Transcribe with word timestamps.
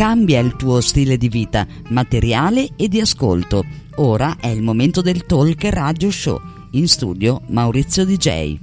Cambia 0.00 0.40
il 0.40 0.56
tuo 0.56 0.80
stile 0.80 1.18
di 1.18 1.28
vita, 1.28 1.66
materiale 1.90 2.70
e 2.74 2.88
di 2.88 3.02
ascolto. 3.02 3.62
Ora 3.96 4.38
è 4.40 4.46
il 4.46 4.62
momento 4.62 5.02
del 5.02 5.26
Talk 5.26 5.62
Radio 5.64 6.10
Show. 6.10 6.40
In 6.70 6.88
studio 6.88 7.42
Maurizio 7.48 8.06
DJ. 8.06 8.56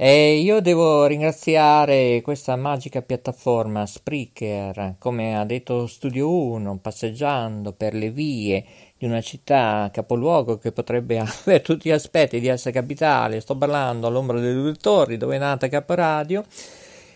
E 0.00 0.38
io 0.38 0.60
devo 0.62 1.04
ringraziare 1.04 2.22
questa 2.22 2.56
magica 2.56 3.02
piattaforma 3.02 3.84
Spreaker, 3.84 4.94
come 4.98 5.36
ha 5.36 5.44
detto 5.44 5.86
Studio 5.86 6.32
1, 6.32 6.78
passeggiando 6.78 7.72
per 7.72 7.92
le 7.92 8.10
vie 8.10 8.64
di 8.98 9.06
una 9.06 9.20
città 9.20 9.88
capoluogo 9.92 10.58
che 10.58 10.72
potrebbe 10.72 11.18
avere 11.20 11.62
tutti 11.62 11.88
gli 11.88 11.92
aspetti 11.92 12.40
di 12.40 12.48
essere 12.48 12.72
capitale. 12.72 13.40
Sto 13.40 13.56
parlando 13.56 14.06
all'ombra 14.06 14.38
delle 14.40 14.54
due 14.54 14.74
torri 14.74 15.16
dove 15.16 15.36
è 15.36 15.38
nata 15.38 15.68
Caporadio, 15.68 16.44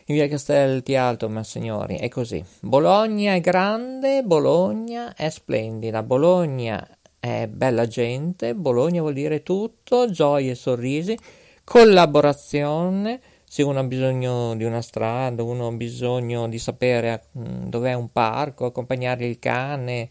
in 0.06 0.15
via 0.15 0.28
Castelti 0.28 0.94
Alto, 0.94 1.28
ma 1.28 1.43
signori, 1.44 1.97
è 1.97 2.09
così. 2.09 2.43
Bologna 2.60 3.34
è 3.34 3.41
grande, 3.41 4.22
Bologna 4.22 5.15
è 5.15 5.28
splendida, 5.28 6.03
Bologna 6.03 6.87
è 7.20 7.47
bella 7.48 7.87
gente, 7.87 8.54
Bologna 8.54 9.00
vuol 9.00 9.14
dire 9.14 9.43
tutto, 9.43 10.10
gioie 10.10 10.53
e 10.53 10.54
sorrisi 10.54 11.16
collaborazione, 11.64 13.20
se 13.44 13.62
uno 13.62 13.78
ha 13.78 13.84
bisogno 13.84 14.54
di 14.56 14.64
una 14.64 14.82
strada, 14.82 15.43
uno 15.43 15.69
ha 15.69 15.72
bisogno 15.72 16.49
di 16.49 16.59
sapere 16.59 17.26
mm, 17.38 17.69
dov'è 17.69 17.93
un 17.93 18.10
parco, 18.10 18.66
accompagnare 18.66 19.26
il 19.26 19.38
cane, 19.38 20.09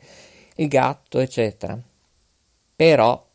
il 0.55 0.67
gatto, 0.67 1.19
eccetera. 1.19 1.79
Però 2.75 3.27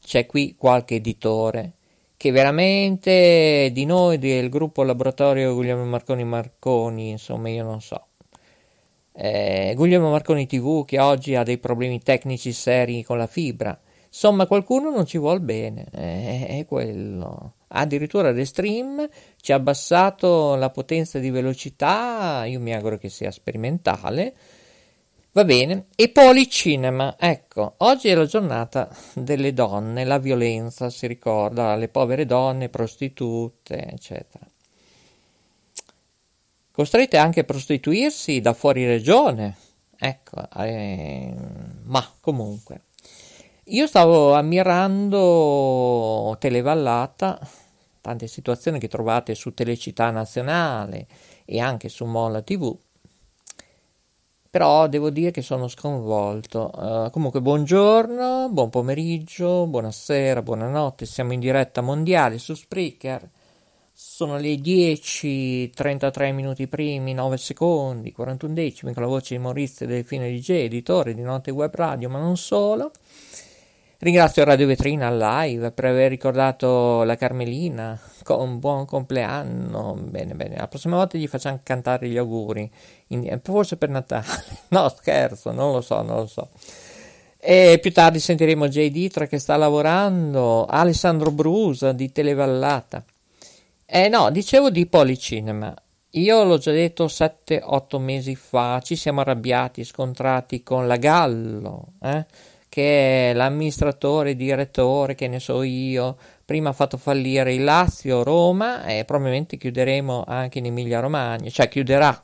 c'è 0.00 0.26
qui 0.26 0.54
qualche 0.56 0.96
editore 0.96 1.72
che 2.16 2.30
veramente 2.30 3.70
di 3.72 3.84
noi, 3.84 4.18
del 4.18 4.48
gruppo 4.48 4.82
laboratorio 4.82 5.54
Guglielmo 5.54 5.84
Marconi 5.84 6.24
Marconi, 6.24 7.10
insomma 7.10 7.48
io 7.48 7.64
non 7.64 7.80
so. 7.80 8.06
Eh, 9.12 9.74
Guglielmo 9.76 10.10
Marconi 10.10 10.46
TV 10.46 10.84
che 10.84 10.98
oggi 10.98 11.34
ha 11.34 11.42
dei 11.42 11.58
problemi 11.58 12.00
tecnici 12.02 12.52
seri 12.52 13.02
con 13.02 13.16
la 13.18 13.26
fibra 13.26 13.78
Insomma, 14.14 14.46
qualcuno 14.46 14.90
non 14.90 15.06
ci 15.06 15.18
vuol 15.18 15.40
bene, 15.40 15.86
è, 15.90 16.58
è 16.60 16.66
quello. 16.66 17.54
Addirittura 17.66 18.30
Restream 18.30 19.08
ci 19.40 19.50
ha 19.50 19.56
abbassato 19.56 20.54
la 20.54 20.70
potenza 20.70 21.18
di 21.18 21.30
velocità, 21.30 22.44
io 22.44 22.60
mi 22.60 22.72
auguro 22.72 22.96
che 22.96 23.08
sia 23.08 23.32
sperimentale. 23.32 24.32
Va 25.34 25.44
bene, 25.44 25.86
e 25.96 26.10
Policinema, 26.10 27.16
ecco, 27.18 27.74
oggi 27.78 28.06
è 28.06 28.14
la 28.14 28.24
giornata 28.24 28.88
delle 29.14 29.52
donne, 29.52 30.04
la 30.04 30.18
violenza, 30.18 30.90
si 30.90 31.08
ricorda, 31.08 31.74
le 31.74 31.88
povere 31.88 32.24
donne, 32.24 32.68
prostitute, 32.68 33.84
eccetera. 33.84 34.46
Costrette 36.70 37.16
anche 37.16 37.40
a 37.40 37.44
prostituirsi 37.44 38.40
da 38.40 38.52
fuori 38.52 38.86
regione, 38.86 39.56
ecco, 39.98 40.48
eh, 40.54 41.34
ma 41.82 42.08
comunque. 42.20 42.82
Io 43.64 43.88
stavo 43.88 44.34
ammirando 44.34 46.36
Televallata, 46.38 47.40
tante 48.00 48.28
situazioni 48.28 48.78
che 48.78 48.86
trovate 48.86 49.34
su 49.34 49.52
Telecittà 49.52 50.12
Nazionale 50.12 51.08
e 51.44 51.58
anche 51.58 51.88
su 51.88 52.04
Mola 52.04 52.40
TV, 52.40 52.72
però 54.54 54.86
devo 54.86 55.10
dire 55.10 55.32
che 55.32 55.42
sono 55.42 55.66
sconvolto. 55.66 56.70
Uh, 56.72 57.10
comunque, 57.10 57.40
buongiorno, 57.40 58.50
buon 58.52 58.70
pomeriggio, 58.70 59.66
buonasera, 59.66 60.42
buonanotte, 60.42 61.06
siamo 61.06 61.32
in 61.32 61.40
diretta 61.40 61.80
mondiale 61.80 62.38
su 62.38 62.54
Spreaker. 62.54 63.28
Sono 63.92 64.38
le 64.38 64.54
10, 64.54 65.70
33 65.70 66.30
minuti 66.30 66.68
primi, 66.68 67.14
9 67.14 67.36
secondi, 67.36 68.12
41 68.12 68.54
decimi 68.54 68.92
con 68.92 69.02
la 69.02 69.08
voce 69.08 69.34
di 69.34 69.42
Maurizio 69.42 69.88
Delfino 69.88 70.24
DJ, 70.24 70.50
editore 70.50 71.14
di 71.14 71.22
Notte 71.22 71.50
Web 71.50 71.74
Radio, 71.74 72.08
ma 72.08 72.20
non 72.20 72.36
solo. 72.36 72.92
Ringrazio 73.98 74.44
Radio 74.44 74.66
Vetrina 74.66 75.10
Live 75.10 75.70
per 75.70 75.84
aver 75.86 76.10
ricordato 76.10 77.04
la 77.04 77.16
Carmelina 77.16 77.98
con 78.22 78.58
buon 78.58 78.84
compleanno. 78.86 79.96
Bene, 79.98 80.34
bene. 80.34 80.56
La 80.56 80.68
prossima 80.68 80.96
volta 80.96 81.16
gli 81.16 81.28
facciamo 81.28 81.60
cantare 81.62 82.08
gli 82.08 82.18
auguri, 82.18 82.70
in, 83.08 83.40
forse 83.42 83.76
per 83.76 83.88
Natale. 83.88 84.26
No, 84.68 84.88
scherzo, 84.88 85.52
non 85.52 85.72
lo 85.72 85.80
so, 85.80 86.02
non 86.02 86.16
lo 86.16 86.26
so. 86.26 86.50
E 87.38 87.78
più 87.80 87.92
tardi 87.92 88.18
sentiremo 88.18 88.68
Jay 88.68 88.90
Ditra 88.90 89.26
che 89.26 89.38
sta 89.38 89.56
lavorando, 89.56 90.66
Alessandro 90.66 91.30
Brusa 91.30 91.92
di 91.92 92.10
Televallata. 92.10 93.04
Eh 93.86 94.08
no, 94.08 94.30
dicevo 94.30 94.70
di 94.70 94.86
Policinema. 94.86 95.74
Io 96.10 96.44
l'ho 96.44 96.58
già 96.58 96.72
detto 96.72 97.06
7-8 97.06 97.98
mesi 97.98 98.34
fa, 98.34 98.80
ci 98.82 98.96
siamo 98.96 99.20
arrabbiati, 99.20 99.84
scontrati 99.84 100.62
con 100.62 100.86
la 100.86 100.96
Gallo, 100.96 101.92
eh? 102.02 102.24
Che 102.74 103.30
l'amministratore, 103.32 104.34
direttore, 104.34 105.14
che 105.14 105.28
ne 105.28 105.38
so 105.38 105.62
io, 105.62 106.16
prima 106.44 106.70
ha 106.70 106.72
fatto 106.72 106.96
fallire 106.96 107.54
il 107.54 107.62
Lazio, 107.62 108.24
Roma 108.24 108.84
e 108.84 109.04
probabilmente 109.04 109.56
chiuderemo 109.56 110.24
anche 110.26 110.58
in 110.58 110.66
Emilia 110.66 110.98
Romagna, 110.98 111.48
cioè 111.50 111.68
chiuderà, 111.68 112.20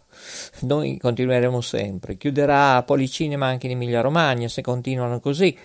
noi 0.62 0.98
continueremo 0.98 1.60
sempre, 1.60 2.16
chiuderà 2.16 2.82
Policinema 2.82 3.46
anche 3.46 3.66
in 3.66 3.74
Emilia 3.74 4.00
Romagna 4.00 4.48
se 4.48 4.60
continuano 4.60 5.20
così. 5.20 5.56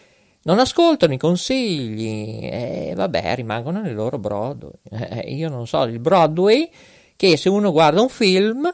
Non 0.43 0.59
ascoltano 0.59 1.13
i 1.13 1.17
consigli 1.17 2.41
e 2.43 2.93
vabbè, 2.95 3.33
rimangono 3.33 3.81
nel 3.81 3.95
loro 3.95 4.19
Broadway. 4.19 4.73
Eh, 4.91 5.33
io 5.33 5.49
non 5.49 5.65
so, 5.65 5.81
il 5.85 5.97
Broadway 5.97 6.69
che 7.15 7.37
se 7.37 7.49
uno 7.49 7.71
guarda 7.71 8.01
un 8.01 8.09
film 8.09 8.71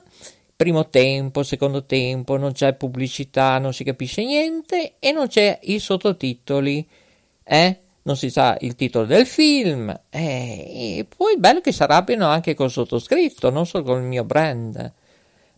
primo 0.61 0.89
tempo, 0.89 1.41
secondo 1.41 1.85
tempo, 1.85 2.37
non 2.37 2.51
c'è 2.51 2.73
pubblicità, 2.73 3.57
non 3.57 3.73
si 3.73 3.83
capisce 3.83 4.23
niente 4.23 4.93
e 4.99 5.11
non 5.11 5.25
c'è 5.25 5.57
i 5.63 5.79
sottotitoli. 5.79 6.87
Eh? 7.43 7.79
non 8.03 8.15
si 8.15 8.29
sa 8.29 8.57
il 8.61 8.75
titolo 8.75 9.05
del 9.05 9.27
film, 9.27 9.89
eh, 10.09 10.99
e 10.99 11.07
poi 11.15 11.37
bello 11.37 11.61
che 11.61 11.71
si 11.71 11.83
arrabbiano 11.83 12.27
anche 12.27 12.55
col 12.55 12.71
sottoscritto, 12.71 13.49
non 13.51 13.67
solo 13.67 13.83
con 13.83 14.01
il 14.01 14.07
mio 14.07 14.23
brand. 14.23 14.93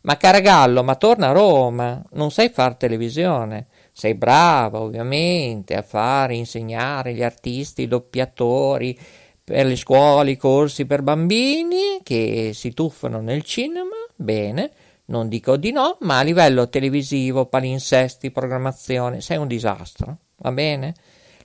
Ma 0.01 0.17
Caragallo, 0.17 0.83
ma 0.83 0.95
torna 0.95 1.29
a 1.29 1.31
Roma, 1.31 2.03
non 2.11 2.31
sai 2.31 2.49
fare 2.49 2.75
televisione, 2.77 3.67
sei 3.93 4.15
brava 4.15 4.79
ovviamente 4.81 5.75
a 5.75 5.81
fare, 5.81 6.35
insegnare 6.35 7.13
gli 7.13 7.23
artisti, 7.23 7.83
i 7.83 7.87
doppiatori 7.87 8.97
per 9.41 9.65
le 9.65 9.77
scuole, 9.77 10.31
i 10.31 10.37
corsi 10.37 10.85
per 10.85 11.01
bambini 11.01 11.99
che 12.03 12.51
si 12.53 12.73
tuffano 12.73 13.21
nel 13.21 13.43
cinema, 13.43 13.95
bene, 14.15 14.71
non 15.05 15.27
dico 15.27 15.57
di 15.57 15.71
no, 15.71 15.97
ma 16.01 16.19
a 16.19 16.23
livello 16.23 16.69
televisivo, 16.69 17.45
palinsesti, 17.45 18.31
programmazione, 18.31 19.21
sei 19.21 19.37
un 19.37 19.47
disastro, 19.47 20.17
va 20.37 20.51
bene? 20.51 20.93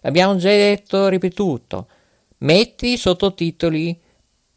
L'abbiamo 0.01 0.37
già 0.37 0.51
detto, 0.51 1.09
ripetuto, 1.09 1.89
metti 2.39 2.97
sottotitoli 2.97 4.01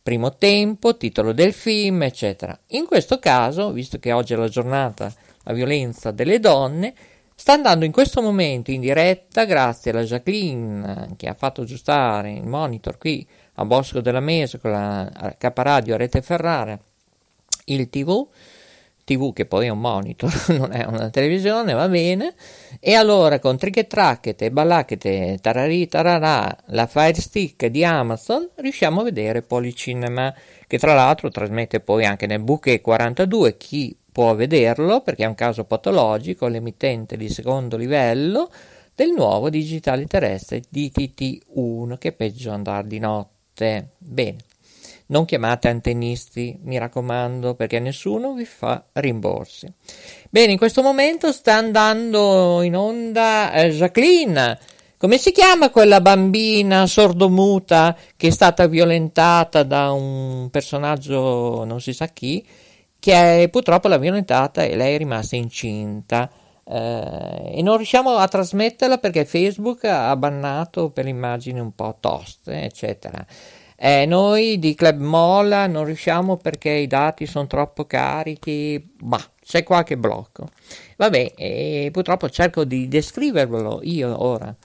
primo 0.03 0.36
tempo, 0.36 0.98
titolo 0.98 1.31
del 1.31 1.53
film, 1.53 2.03
eccetera. 2.03 2.57
In 2.68 2.86
questo 2.86 3.19
caso, 3.19 3.71
visto 3.71 4.00
che 4.00 4.12
oggi 4.12 4.33
è 4.33 4.36
la 4.36 4.48
giornata 4.48 5.13
la 5.44 5.53
violenza 5.53 6.12
delle 6.12 6.39
donne, 6.39 6.94
sta 7.36 7.53
andando 7.53 7.86
in 7.86 7.92
questo 7.92 8.21
momento 8.21 8.71
in 8.71 8.81
diretta 8.81 9.45
grazie 9.45 9.92
alla 9.92 10.03
Jacqueline 10.03 11.13
che 11.18 11.27
ha 11.27 11.33
fatto 11.33 11.62
aggiustare 11.62 12.33
il 12.33 12.45
monitor 12.45 12.98
qui 12.98 13.27
a 13.56 13.65
Bosco 13.65 14.01
della 14.01 14.19
Mesa 14.19 14.59
con 14.59 14.71
la 14.71 15.36
Caparadio 15.38 15.95
a 15.95 15.98
Rete 15.98 16.21
Ferrara, 16.21 16.80
il 17.65 17.89
TV 17.89 18.27
TV 19.15 19.33
che 19.33 19.45
poi 19.45 19.67
è 19.67 19.69
un 19.69 19.79
monitor, 19.79 20.31
non 20.57 20.71
è 20.71 20.85
una 20.85 21.09
televisione, 21.09 21.73
va 21.73 21.87
bene. 21.87 22.33
E 22.79 22.93
allora 22.93 23.39
con 23.39 23.57
Trick 23.57 23.87
Tracket 23.87 24.49
Ballacchete, 24.49 25.37
Tararì 25.41 25.87
Tararà, 25.87 26.55
la 26.67 26.87
Fire 26.87 27.13
Stick 27.13 27.65
di 27.67 27.83
Amazon 27.83 28.47
riusciamo 28.55 29.01
a 29.01 29.03
vedere 29.03 29.41
Policinema, 29.41 30.33
che 30.67 30.77
tra 30.77 30.93
l'altro 30.93 31.29
trasmette 31.29 31.79
poi 31.79 32.05
anche 32.05 32.27
nel 32.27 32.41
Bouquet 32.41 32.81
42, 32.81 33.57
chi 33.57 33.95
può 34.11 34.35
vederlo 34.35 35.01
perché 35.01 35.23
è 35.23 35.27
un 35.27 35.35
caso 35.35 35.63
patologico, 35.65 36.47
l'emittente 36.47 37.17
di 37.17 37.29
secondo 37.29 37.77
livello 37.77 38.49
del 38.93 39.11
nuovo 39.11 39.49
digitale 39.49 40.05
terrestre 40.05 40.63
DTT1, 40.71 41.97
che 41.97 42.09
è 42.09 42.11
peggio 42.11 42.51
andare 42.51 42.87
di 42.87 42.99
notte. 42.99 43.89
Bene. 43.97 44.50
Non 45.11 45.25
chiamate 45.25 45.67
antennisti, 45.67 46.57
mi 46.63 46.77
raccomando, 46.77 47.53
perché 47.53 47.79
nessuno 47.79 48.33
vi 48.33 48.45
fa 48.45 48.81
rimborsi. 48.93 49.69
Bene, 50.29 50.53
in 50.53 50.57
questo 50.57 50.81
momento 50.81 51.33
sta 51.33 51.55
andando 51.55 52.61
in 52.61 52.77
onda 52.77 53.51
eh, 53.51 53.71
Jacqueline. 53.71 54.57
Come 54.95 55.17
si 55.17 55.33
chiama 55.33 55.69
quella 55.69 55.99
bambina 55.99 56.87
sordomuta 56.87 57.93
che 58.15 58.27
è 58.27 58.29
stata 58.29 58.67
violentata 58.67 59.63
da 59.63 59.91
un 59.91 60.49
personaggio 60.49 61.65
non 61.65 61.81
si 61.81 61.91
sa 61.91 62.07
chi, 62.07 62.45
che 62.97 63.43
è, 63.43 63.49
purtroppo 63.49 63.89
l'ha 63.89 63.97
violentata 63.97 64.63
e 64.63 64.77
lei 64.77 64.95
è 64.95 64.97
rimasta 64.97 65.35
incinta. 65.35 66.31
Eh, 66.63 67.57
e 67.57 67.61
non 67.61 67.75
riusciamo 67.75 68.11
a 68.11 68.27
trasmetterla 68.29 68.97
perché 68.97 69.25
Facebook 69.25 69.83
ha 69.83 70.15
bannato 70.15 70.89
per 70.89 71.05
immagini 71.05 71.59
un 71.59 71.75
po' 71.75 71.97
toste, 71.99 72.61
eccetera. 72.61 73.25
Eh, 73.83 74.05
noi 74.05 74.59
di 74.59 74.75
Club 74.75 74.99
Mola 74.99 75.65
non 75.65 75.85
riusciamo 75.85 76.37
perché 76.37 76.69
i 76.69 76.85
dati 76.85 77.25
sono 77.25 77.47
troppo 77.47 77.85
carichi, 77.85 78.93
ma 79.05 79.19
c'è 79.43 79.63
qualche 79.63 79.97
blocco. 79.97 80.49
Vabbè, 80.97 81.33
e 81.35 81.89
purtroppo 81.91 82.29
cerco 82.29 82.63
di 82.63 82.87
descrivervelo 82.87 83.79
io 83.81 84.21
ora 84.21 84.55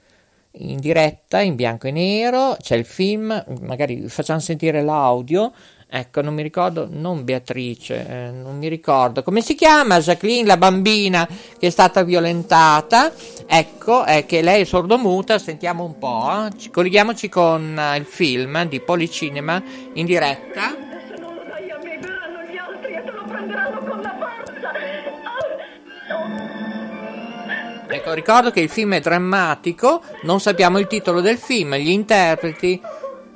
in 0.58 0.78
diretta, 0.80 1.40
in 1.40 1.54
bianco 1.54 1.86
e 1.86 1.92
nero, 1.92 2.56
c'è 2.60 2.76
il 2.76 2.84
film, 2.84 3.42
magari 3.62 4.06
facciamo 4.06 4.38
sentire 4.38 4.82
l'audio 4.82 5.50
Ecco, 5.88 6.20
non 6.20 6.34
mi 6.34 6.42
ricordo, 6.42 6.88
non 6.90 7.22
Beatrice, 7.22 8.06
eh, 8.08 8.30
non 8.32 8.58
mi 8.58 8.66
ricordo 8.66 9.22
come 9.22 9.40
si 9.40 9.54
chiama, 9.54 10.00
Jacqueline, 10.00 10.44
la 10.44 10.56
bambina 10.56 11.26
che 11.26 11.68
è 11.68 11.70
stata 11.70 12.02
violentata. 12.02 13.12
Ecco, 13.46 14.02
è 14.02 14.26
che 14.26 14.42
lei 14.42 14.62
è 14.62 14.64
sordomuta, 14.64 15.38
sentiamo 15.38 15.84
un 15.84 15.96
po'. 15.96 16.48
Eh. 16.50 16.70
colleghiamoci 16.70 17.28
con 17.28 17.78
uh, 17.78 17.96
il 17.96 18.04
film 18.04 18.64
di 18.64 18.80
Policinema 18.80 19.62
in 19.92 20.06
diretta. 20.06 20.74
Ecco, 27.88 28.12
ricordo 28.12 28.50
che 28.50 28.60
il 28.60 28.68
film 28.68 28.94
è 28.94 29.00
drammatico, 29.00 30.02
non 30.22 30.40
sappiamo 30.40 30.78
il 30.78 30.88
titolo 30.88 31.20
del 31.20 31.38
film, 31.38 31.76
gli 31.76 31.90
interpreti 31.90 32.80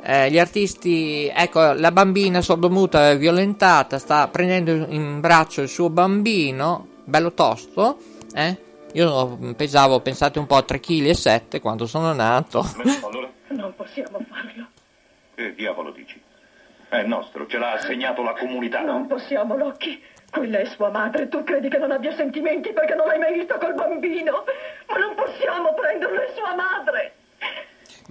eh, 0.02 0.30
gli 0.30 0.38
artisti, 0.38 1.30
ecco, 1.34 1.72
la 1.72 1.92
bambina 1.92 2.40
sordomuta 2.40 3.14
violentata 3.14 3.98
sta 3.98 4.28
prendendo 4.28 4.70
in 4.88 5.20
braccio 5.20 5.60
il 5.60 5.68
suo 5.68 5.90
bambino, 5.90 6.86
bello 7.04 7.32
tosto, 7.32 7.98
eh? 8.34 8.68
Io 8.92 9.54
pesavo, 9.54 10.00
pensate 10.00 10.38
un 10.38 10.46
po', 10.46 10.58
3,7 10.58 11.48
kg 11.48 11.60
quando 11.60 11.86
sono 11.86 12.12
nato. 12.12 12.64
Allora? 13.04 13.28
Non 13.48 13.74
possiamo 13.74 14.18
farlo. 14.28 14.66
Che 15.34 15.54
diavolo 15.54 15.90
dici? 15.90 16.20
È 16.88 17.02
nostro, 17.02 17.46
ce 17.46 17.58
l'ha 17.58 17.72
assegnato 17.72 18.22
la 18.22 18.32
comunità. 18.32 18.80
Non 18.80 19.06
possiamo, 19.06 19.56
Loki. 19.56 20.02
Quella 20.30 20.58
è 20.58 20.66
sua 20.66 20.90
madre. 20.90 21.28
Tu 21.28 21.42
credi 21.42 21.68
che 21.68 21.78
non 21.78 21.90
abbia 21.90 22.14
sentimenti 22.14 22.72
perché 22.72 22.94
non 22.94 23.06
l'hai 23.06 23.18
mai 23.18 23.34
visto 23.34 23.58
col 23.58 23.74
bambino? 23.74 24.44
Ma 24.86 24.98
non 24.98 25.14
possiamo 25.14 25.74
prenderlo, 25.74 26.20
è 26.20 26.32
sua 26.36 26.54
madre. 26.54 27.14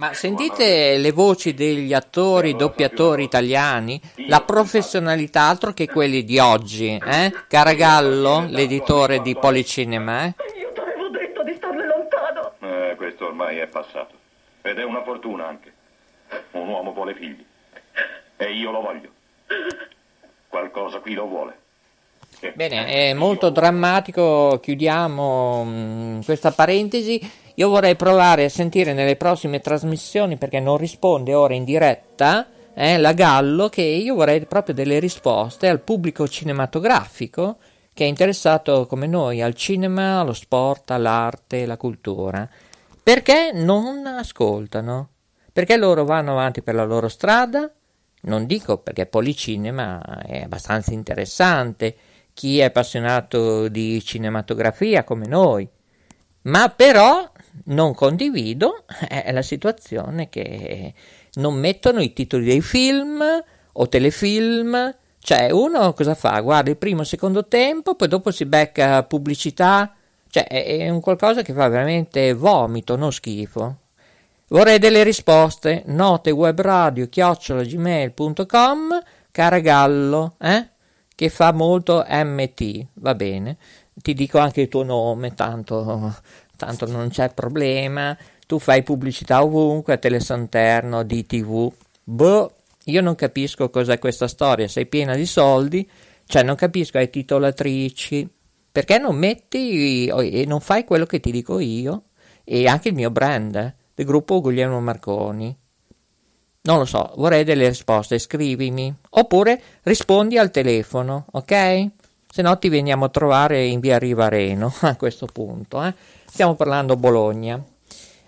Ma 0.00 0.14
sentite 0.14 0.96
le 0.96 1.12
voci 1.12 1.52
degli 1.52 1.92
attori, 1.92 2.56
doppiatori 2.56 3.22
italiani, 3.22 4.00
la 4.28 4.40
professionalità 4.40 5.42
altro 5.42 5.74
che 5.74 5.88
quelli 5.88 6.24
di 6.24 6.38
oggi, 6.38 6.98
eh? 6.98 7.30
Caragallo, 7.46 8.46
l'editore 8.48 9.20
di 9.20 9.36
Policinema, 9.36 10.24
eh? 10.24 10.34
Io 10.58 10.72
ti 10.72 10.80
avevo 10.80 11.08
detto 11.08 11.42
di 11.42 11.52
starne 11.52 11.84
lontano. 11.84 12.52
Eh, 12.60 12.94
questo 12.96 13.26
ormai 13.26 13.58
è 13.58 13.66
passato. 13.66 14.14
Ed 14.62 14.78
è 14.78 14.84
una 14.84 15.02
fortuna 15.02 15.46
anche. 15.46 15.70
Un 16.52 16.68
uomo 16.68 16.94
vuole 16.94 17.14
figli. 17.14 17.44
E 18.38 18.52
io 18.54 18.70
lo 18.70 18.80
voglio. 18.80 19.10
Qualcosa 20.48 21.00
qui 21.00 21.12
lo 21.12 21.26
vuole. 21.26 21.58
Bene, 22.54 22.86
è 22.86 23.12
molto 23.12 23.50
drammatico, 23.50 24.60
chiudiamo 24.62 25.62
mm, 25.62 26.20
questa 26.22 26.52
parentesi. 26.52 27.20
Io 27.60 27.68
vorrei 27.68 27.94
provare 27.94 28.44
a 28.44 28.48
sentire 28.48 28.94
nelle 28.94 29.16
prossime 29.16 29.60
trasmissioni, 29.60 30.38
perché 30.38 30.60
non 30.60 30.78
risponde 30.78 31.34
ora 31.34 31.52
in 31.52 31.64
diretta, 31.64 32.46
eh, 32.72 32.96
la 32.96 33.12
Gallo, 33.12 33.68
che 33.68 33.82
io 33.82 34.14
vorrei 34.14 34.46
proprio 34.46 34.74
delle 34.74 34.98
risposte 34.98 35.68
al 35.68 35.80
pubblico 35.80 36.26
cinematografico 36.26 37.58
che 37.92 38.04
è 38.04 38.08
interessato 38.08 38.86
come 38.86 39.06
noi 39.06 39.42
al 39.42 39.52
cinema, 39.52 40.20
allo 40.20 40.32
sport, 40.32 40.90
all'arte, 40.92 41.64
alla 41.64 41.76
cultura. 41.76 42.48
Perché 43.02 43.50
non 43.52 44.06
ascoltano? 44.06 45.10
Perché 45.52 45.76
loro 45.76 46.06
vanno 46.06 46.30
avanti 46.30 46.62
per 46.62 46.74
la 46.74 46.84
loro 46.84 47.08
strada? 47.08 47.70
Non 48.22 48.46
dico 48.46 48.78
perché 48.78 49.04
Policinema 49.04 50.22
è 50.22 50.44
abbastanza 50.44 50.94
interessante, 50.94 51.94
chi 52.32 52.60
è 52.60 52.64
appassionato 52.64 53.68
di 53.68 54.02
cinematografia 54.02 55.04
come 55.04 55.26
noi, 55.26 55.68
ma 56.42 56.70
però 56.70 57.30
non 57.64 57.94
condivido 57.94 58.84
è 59.08 59.30
la 59.32 59.42
situazione 59.42 60.28
che 60.28 60.94
non 61.34 61.54
mettono 61.54 62.00
i 62.00 62.12
titoli 62.12 62.44
dei 62.44 62.60
film 62.60 63.22
o 63.72 63.88
telefilm, 63.88 64.94
cioè 65.20 65.50
uno 65.50 65.92
cosa 65.92 66.14
fa? 66.14 66.40
Guarda 66.40 66.70
il 66.70 66.76
primo 66.76 67.02
e 67.02 67.06
secondo 67.06 67.46
tempo, 67.46 67.94
poi 67.94 68.08
dopo 68.08 68.30
si 68.30 68.46
becca 68.46 69.02
pubblicità, 69.04 69.94
cioè 70.28 70.46
è 70.46 70.88
un 70.88 71.00
qualcosa 71.00 71.42
che 71.42 71.52
fa 71.52 71.68
veramente 71.68 72.32
vomito, 72.32 72.96
non 72.96 73.12
schifo. 73.12 73.76
Vorrei 74.48 74.78
delle 74.78 75.04
risposte, 75.04 75.84
note 75.86 76.32
webradio 76.32 77.08
chiocciolagmail.com, 77.08 79.02
caragallo, 79.30 80.34
eh? 80.40 80.68
che 81.14 81.28
fa 81.28 81.52
molto 81.52 82.04
MT, 82.08 82.86
va 82.94 83.14
bene. 83.14 83.56
Ti 83.94 84.14
dico 84.14 84.38
anche 84.38 84.62
il 84.62 84.68
tuo 84.68 84.82
nome, 84.82 85.34
tanto, 85.34 86.16
tanto 86.66 86.86
non 86.86 87.08
c'è 87.08 87.32
problema. 87.32 88.16
Tu 88.46 88.58
fai 88.58 88.82
pubblicità 88.82 89.42
ovunque, 89.42 89.94
a 89.94 89.96
Telesanterno, 89.96 91.02
DTV. 91.02 91.72
Boh, 92.04 92.52
io 92.84 93.00
non 93.00 93.14
capisco 93.14 93.70
cos'è 93.70 93.98
questa 93.98 94.28
storia. 94.28 94.68
Sei 94.68 94.86
piena 94.86 95.14
di 95.14 95.26
soldi, 95.26 95.88
cioè 96.26 96.42
non 96.42 96.56
capisco, 96.56 96.98
hai 96.98 97.08
titolatrici. 97.08 98.28
Perché 98.70 98.98
non 98.98 99.16
metti 99.16 100.06
e 100.06 100.44
non 100.46 100.60
fai 100.60 100.84
quello 100.84 101.06
che 101.06 101.18
ti 101.18 101.30
dico 101.32 101.58
io? 101.58 102.04
E 102.44 102.66
anche 102.68 102.88
il 102.88 102.94
mio 102.94 103.10
brand, 103.10 103.54
eh, 103.56 103.74
del 103.94 104.06
gruppo 104.06 104.40
Guglielmo 104.40 104.80
Marconi. 104.80 105.56
Non 106.62 106.78
lo 106.78 106.84
so, 106.84 107.12
vorrei 107.16 107.42
delle 107.42 107.68
risposte, 107.68 108.18
scrivimi. 108.18 108.94
Oppure 109.10 109.60
rispondi 109.82 110.36
al 110.36 110.50
telefono, 110.50 111.26
ok? 111.30 111.88
Se 112.32 112.42
no 112.42 112.58
ti 112.58 112.68
veniamo 112.68 113.06
a 113.06 113.08
trovare 113.08 113.64
in 113.64 113.80
via 113.80 113.98
Rivareno 113.98 114.72
a 114.82 114.96
questo 114.96 115.26
punto. 115.26 115.82
Eh? 115.82 115.92
Stiamo 116.30 116.54
parlando 116.54 116.96
Bologna. 116.96 117.62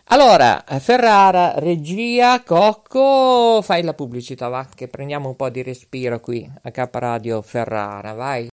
Allora, 0.07 0.63
Ferrara, 0.81 1.59
regia, 1.59 2.43
Cocco, 2.43 3.63
fai 3.63 3.83
la 3.83 3.95
pubblicità, 3.95 4.49
va, 4.49 4.67
che 4.75 4.89
prendiamo 4.89 5.29
un 5.29 5.37
po' 5.37 5.49
di 5.49 5.63
respiro 5.63 6.21
qui 6.21 6.51
a 6.63 6.71
K 6.71 6.89
Radio 6.93 7.41
Ferrara, 7.41 8.13
vai. 8.13 8.49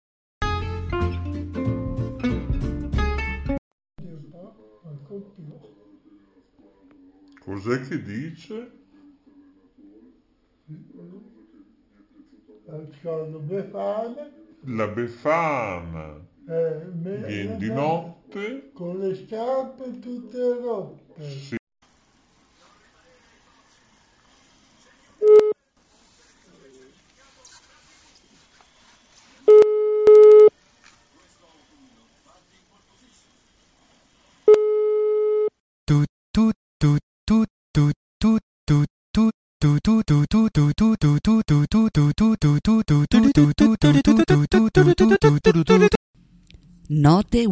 Cos'è 7.40 7.80
che 7.82 8.02
dice? 8.02 8.70
Ascolto 12.66 13.38
Befana, 13.38 14.30
La 14.64 14.86
Befana. 14.88 16.20
eh, 16.46 16.84
me- 16.92 17.16
Viene 17.26 17.56
di 17.56 17.68
eh, 17.68 17.72
con 18.72 18.98
le 18.98 19.14
scarpe 19.14 19.98
tutte 20.00 20.38
rotte. 20.60 21.22
Sì. 21.22 21.57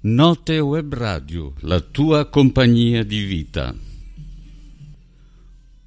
Note 0.00 0.60
Web 0.60 0.94
Radio, 0.94 1.54
la 1.62 1.80
tua 1.80 2.26
compagnia 2.26 3.02
di 3.02 3.24
vita. 3.24 3.74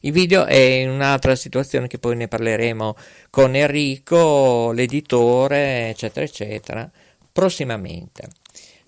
Il 0.00 0.12
video 0.12 0.46
è 0.46 0.56
in 0.56 0.90
un'altra 0.90 1.34
situazione 1.34 1.88
che 1.88 1.98
poi 1.98 2.16
ne 2.16 2.28
parleremo 2.28 2.94
con 3.30 3.54
Enrico, 3.54 4.70
l'editore, 4.72 5.88
eccetera, 5.88 6.24
eccetera, 6.24 6.90
prossimamente. 7.32 8.28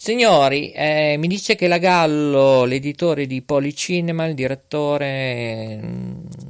Signori, 0.03 0.71
eh, 0.71 1.17
mi 1.19 1.29
dice 1.29 1.57
che 1.57 1.69
la 1.69 1.77
Gallo, 1.77 2.65
l'editore 2.65 3.27
di 3.27 3.43
Policinema, 3.43 4.25
il 4.25 4.33
direttore, 4.33 5.79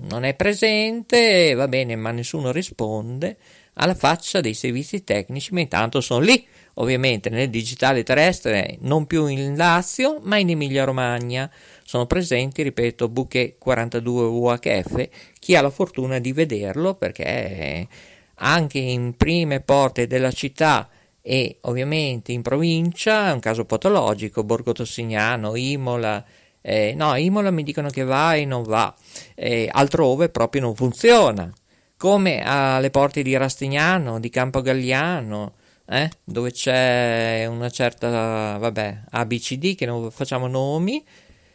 non 0.08 0.22
è 0.22 0.34
presente, 0.34 1.54
va 1.54 1.66
bene, 1.66 1.96
ma 1.96 2.12
nessuno 2.12 2.52
risponde 2.52 3.36
alla 3.72 3.96
faccia 3.96 4.40
dei 4.40 4.54
servizi 4.54 5.02
tecnici, 5.02 5.52
ma 5.52 5.58
intanto 5.58 6.00
sono 6.00 6.20
lì, 6.20 6.46
ovviamente 6.74 7.28
nel 7.28 7.50
digitale 7.50 8.04
terrestre, 8.04 8.76
non 8.82 9.06
più 9.06 9.26
in 9.26 9.56
Lazio, 9.56 10.20
ma 10.22 10.38
in 10.38 10.50
Emilia 10.50 10.84
Romagna. 10.84 11.50
Sono 11.82 12.06
presenti, 12.06 12.62
ripeto, 12.62 13.08
Bouquet 13.08 13.58
42 13.58 14.26
UHF, 14.26 15.08
chi 15.40 15.56
ha 15.56 15.60
la 15.60 15.70
fortuna 15.70 16.20
di 16.20 16.32
vederlo, 16.32 16.94
perché 16.94 17.88
anche 18.36 18.78
in 18.78 19.16
prime 19.16 19.58
porte 19.58 20.06
della 20.06 20.30
città 20.30 20.88
e 21.22 21.58
ovviamente 21.62 22.32
in 22.32 22.42
provincia 22.42 23.28
è 23.28 23.32
un 23.32 23.40
caso 23.40 23.64
patologico, 23.64 24.44
Borgo 24.44 24.72
Tossignano, 24.72 25.54
Imola, 25.56 26.24
eh, 26.60 26.94
no, 26.96 27.14
Imola 27.16 27.50
mi 27.50 27.62
dicono 27.62 27.88
che 27.88 28.04
va 28.04 28.34
e 28.34 28.44
non 28.44 28.62
va, 28.62 28.94
eh, 29.34 29.68
altrove 29.70 30.28
proprio 30.28 30.62
non 30.62 30.74
funziona, 30.74 31.52
come 31.96 32.42
alle 32.42 32.90
porte 32.90 33.22
di 33.22 33.36
Rastignano, 33.36 34.20
di 34.20 34.30
Campo 34.30 34.62
Galliano, 34.62 35.54
eh, 35.86 36.08
dove 36.24 36.52
c'è 36.52 37.46
una 37.46 37.68
certa, 37.68 38.56
vabbè, 38.58 39.02
ABCD 39.10 39.74
che 39.74 39.86
non 39.86 40.10
facciamo 40.10 40.46
nomi, 40.46 41.04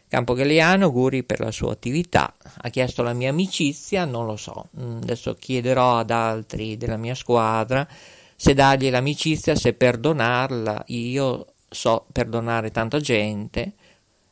Campo 0.07 0.33
Galliano, 0.33 0.85
auguri 0.85 1.23
per 1.23 1.39
la 1.39 1.51
sua 1.51 1.71
attività. 1.71 2.33
Ha 2.61 2.69
chiesto 2.69 3.01
la 3.01 3.13
mia 3.13 3.29
amicizia, 3.29 4.05
non 4.05 4.25
lo 4.25 4.35
so. 4.35 4.67
Mm, 4.79 4.97
Adesso 4.97 5.33
chiederò 5.33 5.97
ad 5.97 6.11
altri 6.11 6.77
della 6.77 6.97
mia 6.97 7.15
squadra 7.15 7.87
se 8.35 8.53
dargli 8.53 8.89
l'amicizia, 8.89 9.55
se 9.55 9.73
perdonarla. 9.73 10.83
Io 10.87 11.53
so 11.69 12.05
perdonare 12.11 12.71
tanta 12.71 12.99
gente. 12.99 13.73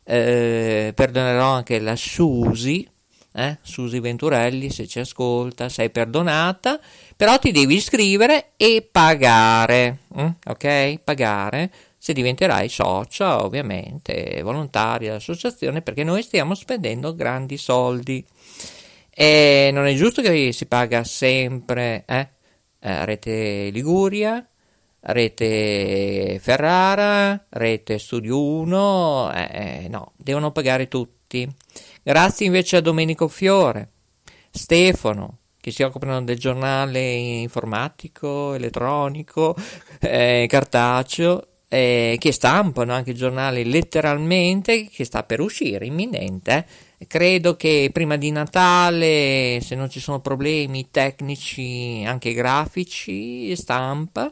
Eh, 0.04 0.92
perdonerò 0.96 1.54
anche 1.54 1.80
la 1.80 1.96
Susi, 1.96 2.88
eh? 3.34 3.58
Susi 3.62 4.00
Venturelli, 4.00 4.70
se 4.70 4.88
ci 4.88 5.00
ascolta, 5.00 5.70
sei 5.70 5.90
perdonata, 5.90 6.80
però 7.16 7.40
ti 7.40 7.52
devi 7.52 7.76
iscrivere 7.76 8.52
e 8.58 8.88
pagare, 8.90 10.00
mm? 10.20 10.28
ok? 10.46 11.00
Pagare 11.04 11.72
se 11.98 12.14
diventerai 12.14 12.68
socia, 12.68 13.44
ovviamente, 13.44 14.42
volontaria 14.44 15.08
dell'associazione, 15.08 15.82
perché 15.82 16.04
noi 16.04 16.22
stiamo 16.22 16.54
spendendo 16.54 17.16
grandi 17.16 17.58
soldi. 17.58 18.24
E 19.10 19.70
non 19.72 19.86
è 19.86 19.94
giusto 19.96 20.22
che 20.22 20.52
si 20.52 20.66
paga 20.66 21.04
sempre, 21.04 22.04
eh? 22.06 22.28
Eh, 22.86 23.06
Rete 23.06 23.70
Liguria, 23.72 24.46
Rete 25.00 26.38
Ferrara, 26.42 27.46
Rete 27.48 27.98
Studio 27.98 28.44
1, 28.44 29.32
eh, 29.34 29.88
no, 29.90 30.12
devono 30.18 30.52
pagare 30.52 30.90
tutti. 30.90 31.50
Grazie 32.04 32.46
invece 32.46 32.76
a 32.76 32.82
Domenico 32.82 33.30
Fiore, 33.30 33.90
Stefano, 34.50 35.38
che 35.62 35.72
si 35.72 35.82
occupano 35.82 36.22
del 36.24 36.38
giornale 36.38 37.00
informatico, 37.14 38.54
elettronico, 38.54 39.56
eh, 40.02 40.46
cartaceo, 40.50 41.48
eh, 41.70 42.18
che 42.20 42.34
stampano 42.34 42.92
anche 42.92 43.12
il 43.12 43.18
giornale 43.18 43.64
letteralmente, 43.64 44.90
che 44.90 45.06
sta 45.06 45.24
per 45.24 45.40
uscire, 45.40 45.86
imminente. 45.86 46.68
Credo 47.08 47.56
che 47.56 47.90
prima 47.92 48.18
di 48.18 48.32
Natale, 48.32 49.60
se 49.62 49.76
non 49.76 49.90
ci 49.90 50.00
sono 50.00 50.20
problemi 50.20 50.90
tecnici, 50.92 52.04
anche 52.06 52.34
grafici, 52.34 53.56
stampa, 53.56 54.32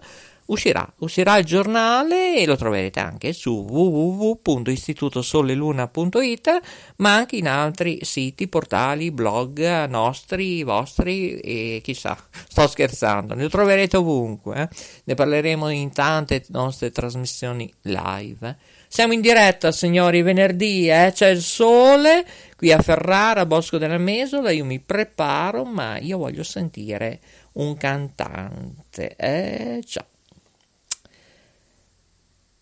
uscirà, 0.51 0.87
uscirà 0.99 1.37
il 1.37 1.45
giornale 1.45 2.37
e 2.37 2.45
lo 2.45 2.55
troverete 2.55 2.99
anche 2.99 3.33
su 3.33 3.65
www.istitutosoleluna.it 3.69 6.59
ma 6.97 7.15
anche 7.15 7.37
in 7.37 7.47
altri 7.47 7.99
siti, 8.01 8.47
portali, 8.47 9.09
blog 9.11 9.85
nostri, 9.85 10.61
vostri 10.63 11.39
e 11.39 11.79
chissà, 11.83 12.15
sto 12.47 12.67
scherzando, 12.67 13.33
ne 13.33 13.49
troverete 13.49 13.97
ovunque, 13.97 14.61
eh. 14.61 14.69
ne 15.05 15.15
parleremo 15.15 15.69
in 15.69 15.91
tante 15.91 16.43
nostre 16.49 16.91
trasmissioni 16.91 17.73
live. 17.83 18.57
Siamo 18.93 19.13
in 19.13 19.21
diretta, 19.21 19.71
signori, 19.71 20.21
venerdì, 20.21 20.89
eh? 20.89 21.11
c'è 21.13 21.29
il 21.29 21.39
sole 21.39 22.25
qui 22.57 22.73
a 22.73 22.81
Ferrara, 22.81 23.45
Bosco 23.45 23.77
della 23.77 23.97
Mesola, 23.97 24.51
io 24.51 24.65
mi 24.65 24.79
preparo, 24.79 25.63
ma 25.63 25.97
io 25.97 26.17
voglio 26.17 26.43
sentire 26.43 27.21
un 27.53 27.77
cantante, 27.77 29.15
eh 29.15 29.81
già. 29.81 30.05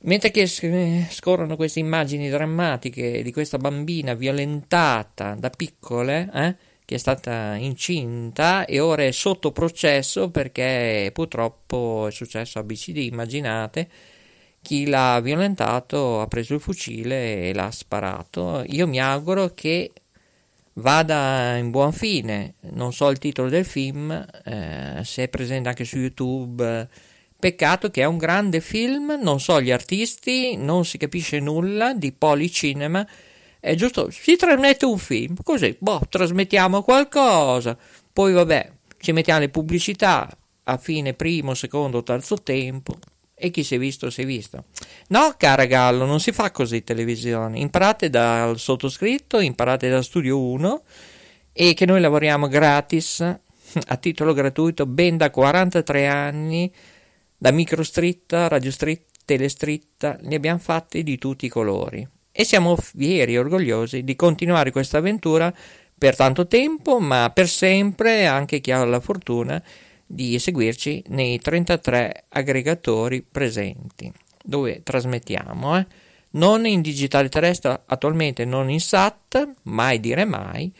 Mentre 0.01 0.29
che 0.29 0.45
sc- 0.45 1.07
scorrono 1.09 1.55
queste 1.55 1.79
immagini 1.79 2.29
drammatiche 2.29 3.23
di 3.23 3.31
questa 3.31 3.57
bambina 3.57 4.13
violentata 4.13 5.33
da 5.33 5.49
piccole, 5.49 6.29
eh, 6.31 6.55
che 6.85 6.93
è 6.93 6.99
stata 6.99 7.55
incinta 7.55 8.65
e 8.65 8.79
ora 8.79 9.03
è 9.03 9.11
sotto 9.11 9.51
processo 9.51 10.29
perché 10.29 11.09
purtroppo 11.11 12.05
è 12.05 12.11
successo 12.11 12.59
a 12.59 12.63
BCD, 12.63 12.97
immaginate, 12.97 13.89
chi 14.69 14.85
l'ha 14.85 15.19
violentato 15.19 16.21
ha 16.21 16.27
preso 16.27 16.53
il 16.53 16.59
fucile 16.59 17.49
e 17.49 17.53
l'ha 17.55 17.71
sparato. 17.71 18.63
Io 18.67 18.85
mi 18.85 18.99
auguro 18.99 19.51
che 19.55 19.91
vada 20.73 21.55
in 21.55 21.71
buon 21.71 21.91
fine. 21.91 22.53
Non 22.73 22.93
so 22.93 23.09
il 23.09 23.17
titolo 23.17 23.49
del 23.49 23.65
film, 23.65 24.11
eh, 24.45 25.01
se 25.03 25.23
è 25.23 25.27
presente 25.27 25.69
anche 25.69 25.85
su 25.85 25.97
YouTube. 25.97 26.87
Peccato 27.39 27.89
che 27.89 28.03
è 28.03 28.05
un 28.05 28.19
grande 28.19 28.61
film, 28.61 29.17
non 29.19 29.39
so 29.39 29.59
gli 29.59 29.71
artisti, 29.71 30.55
non 30.55 30.85
si 30.85 30.99
capisce 30.99 31.39
nulla 31.39 31.95
di 31.95 32.11
Policinema. 32.11 33.07
È 33.59 33.73
giusto, 33.73 34.11
si 34.11 34.35
trasmette 34.35 34.85
un 34.85 34.99
film, 34.99 35.35
così, 35.41 35.75
boh, 35.79 36.01
trasmettiamo 36.07 36.83
qualcosa. 36.83 37.75
Poi 38.13 38.33
vabbè, 38.33 38.71
ci 38.99 39.13
mettiamo 39.13 39.39
le 39.39 39.49
pubblicità 39.49 40.29
a 40.65 40.77
fine 40.77 41.15
primo, 41.15 41.55
secondo, 41.55 42.03
terzo 42.03 42.35
tempo. 42.43 42.99
E 43.41 43.51
chi 43.51 43.63
si 43.63 43.75
è 43.75 43.77
visto, 43.79 44.09
si 44.09 44.23
è 44.23 44.25
visto. 44.25 44.65
No, 45.07 45.33
cara 45.37 45.65
Gallo, 45.65 46.05
non 46.05 46.19
si 46.19 46.33
fa 46.33 46.51
così 46.51 46.83
televisione. 46.83 47.59
Imparate 47.59 48.09
dal 48.09 48.59
sottoscritto, 48.59 49.39
imparate 49.39 49.89
da 49.89 50.01
Studio 50.01 50.41
1 50.41 50.83
e 51.53 51.73
che 51.73 51.85
noi 51.85 52.01
lavoriamo 52.01 52.47
gratis, 52.47 53.21
a 53.21 53.97
titolo 53.97 54.33
gratuito, 54.33 54.85
ben 54.85 55.15
da 55.15 55.29
43 55.29 56.07
anni, 56.07 56.71
da 57.37 57.51
microstritta, 57.51 58.49
radiostritta, 58.49 59.07
telestritta, 59.23 60.17
ne 60.21 60.35
abbiamo 60.35 60.59
fatti 60.59 61.01
di 61.03 61.17
tutti 61.17 61.45
i 61.45 61.49
colori. 61.49 62.05
E 62.31 62.43
siamo 62.43 62.75
fieri 62.75 63.35
e 63.35 63.39
orgogliosi 63.39 64.03
di 64.03 64.15
continuare 64.15 64.71
questa 64.71 64.97
avventura 64.97 65.53
per 65.97 66.15
tanto 66.15 66.47
tempo, 66.47 66.99
ma 66.99 67.29
per 67.33 67.47
sempre 67.47 68.25
anche 68.25 68.59
chi 68.59 68.71
ha 68.71 68.83
la 68.83 68.99
fortuna 68.99 69.61
seguirci 70.37 71.03
nei 71.09 71.39
33 71.39 72.25
aggregatori 72.29 73.21
presenti 73.21 74.11
dove 74.43 74.81
trasmettiamo, 74.83 75.77
eh? 75.77 75.85
non 76.31 76.65
in 76.65 76.81
digitale 76.81 77.29
terrestre 77.29 77.81
attualmente, 77.85 78.45
non 78.45 78.69
in 78.69 78.79
SAT, 78.79 79.53
mai 79.63 79.99
dire 79.99 80.25
mai. 80.25 80.71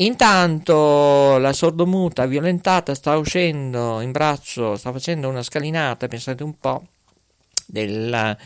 Intanto 0.00 1.38
la 1.38 1.52
sordomuta 1.52 2.26
violentata 2.26 2.94
sta 2.94 3.16
uscendo 3.16 4.00
in 4.00 4.12
braccio, 4.12 4.76
sta 4.76 4.92
facendo 4.92 5.28
una 5.28 5.42
scalinata, 5.42 6.06
pensate 6.06 6.44
un 6.44 6.56
po', 6.58 6.86
del, 7.66 8.36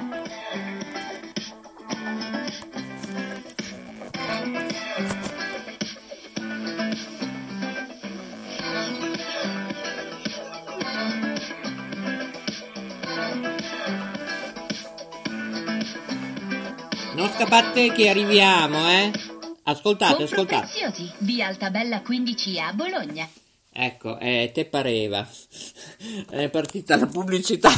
Non 17.15 17.31
scappate 17.35 17.91
che 17.93 18.09
arriviamo, 18.09 18.87
eh. 18.91 19.36
Ascoltate, 19.69 20.23
ascoltate. 20.23 20.65
Preziosi, 20.65 21.11
via 21.19 21.47
Altabella 21.47 22.01
15A, 22.01 22.73
Bologna. 22.73 23.27
Ecco, 23.69 24.17
eh, 24.17 24.51
te 24.53 24.63
pareva. 24.63 25.27
È 26.31 26.47
partita 26.47 26.95
la 26.95 27.05
pubblicità. 27.05 27.69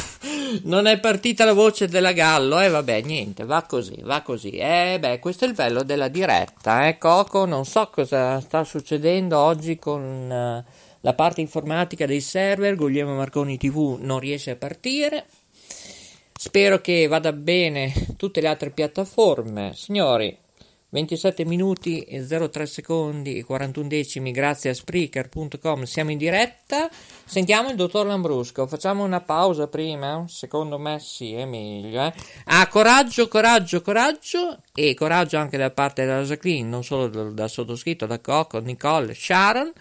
Non 0.62 0.86
è 0.86 1.00
partita 1.00 1.44
la 1.44 1.52
voce 1.52 1.88
della 1.88 2.12
Gallo. 2.12 2.60
Eh, 2.60 2.68
vabbè, 2.68 3.02
niente, 3.02 3.44
va 3.44 3.62
così, 3.62 3.98
va 4.02 4.22
così. 4.22 4.50
Eh, 4.50 4.98
beh, 5.00 5.18
questo 5.18 5.44
è 5.44 5.48
il 5.48 5.54
bello 5.54 5.82
della 5.82 6.08
diretta, 6.08 6.86
eh, 6.86 6.96
Coco. 6.96 7.44
Non 7.44 7.64
so 7.64 7.88
cosa 7.88 8.40
sta 8.40 8.62
succedendo 8.62 9.38
oggi 9.38 9.76
con 9.76 10.30
eh, 10.30 10.64
la 11.00 11.14
parte 11.14 11.40
informatica 11.40 12.06
dei 12.06 12.20
server. 12.20 12.76
Guglielmo 12.76 13.16
Marconi 13.16 13.58
TV 13.58 13.98
non 14.00 14.20
riesce 14.20 14.52
a 14.52 14.56
partire. 14.56 15.26
Spero 16.32 16.80
che 16.80 17.06
vada 17.06 17.32
bene 17.32 17.92
tutte 18.16 18.40
le 18.40 18.48
altre 18.48 18.70
piattaforme. 18.70 19.72
Signori, 19.74 20.36
27 20.90 21.44
minuti 21.44 22.00
e 22.02 22.26
03 22.26 22.66
secondi 22.66 23.38
e 23.38 23.44
41 23.44 23.86
decimi, 23.86 24.32
grazie 24.32 24.70
a 24.70 24.74
Spreaker.com. 24.74 25.84
Siamo 25.84 26.10
in 26.10 26.18
diretta. 26.18 26.90
Sentiamo 27.24 27.70
il 27.70 27.76
dottor 27.76 28.06
Lambrusco. 28.06 28.66
Facciamo 28.66 29.04
una 29.04 29.20
pausa 29.20 29.68
prima? 29.68 30.24
Secondo 30.28 30.78
me 30.78 30.98
sì, 30.98 31.32
è 31.32 31.44
meglio. 31.44 32.02
Eh? 32.02 32.12
Ah, 32.46 32.66
coraggio, 32.66 33.28
coraggio, 33.28 33.82
coraggio. 33.82 34.62
E 34.74 34.94
coraggio 34.94 35.36
anche 35.36 35.56
da 35.56 35.70
parte 35.70 36.04
della 36.04 36.22
Jacqueline, 36.22 36.68
non 36.68 36.82
solo 36.82 37.06
dal, 37.06 37.34
dal 37.34 37.50
sottoscritto, 37.50 38.06
da 38.06 38.18
Coco, 38.18 38.58
Nicole, 38.58 39.14
Sharon. 39.14 39.72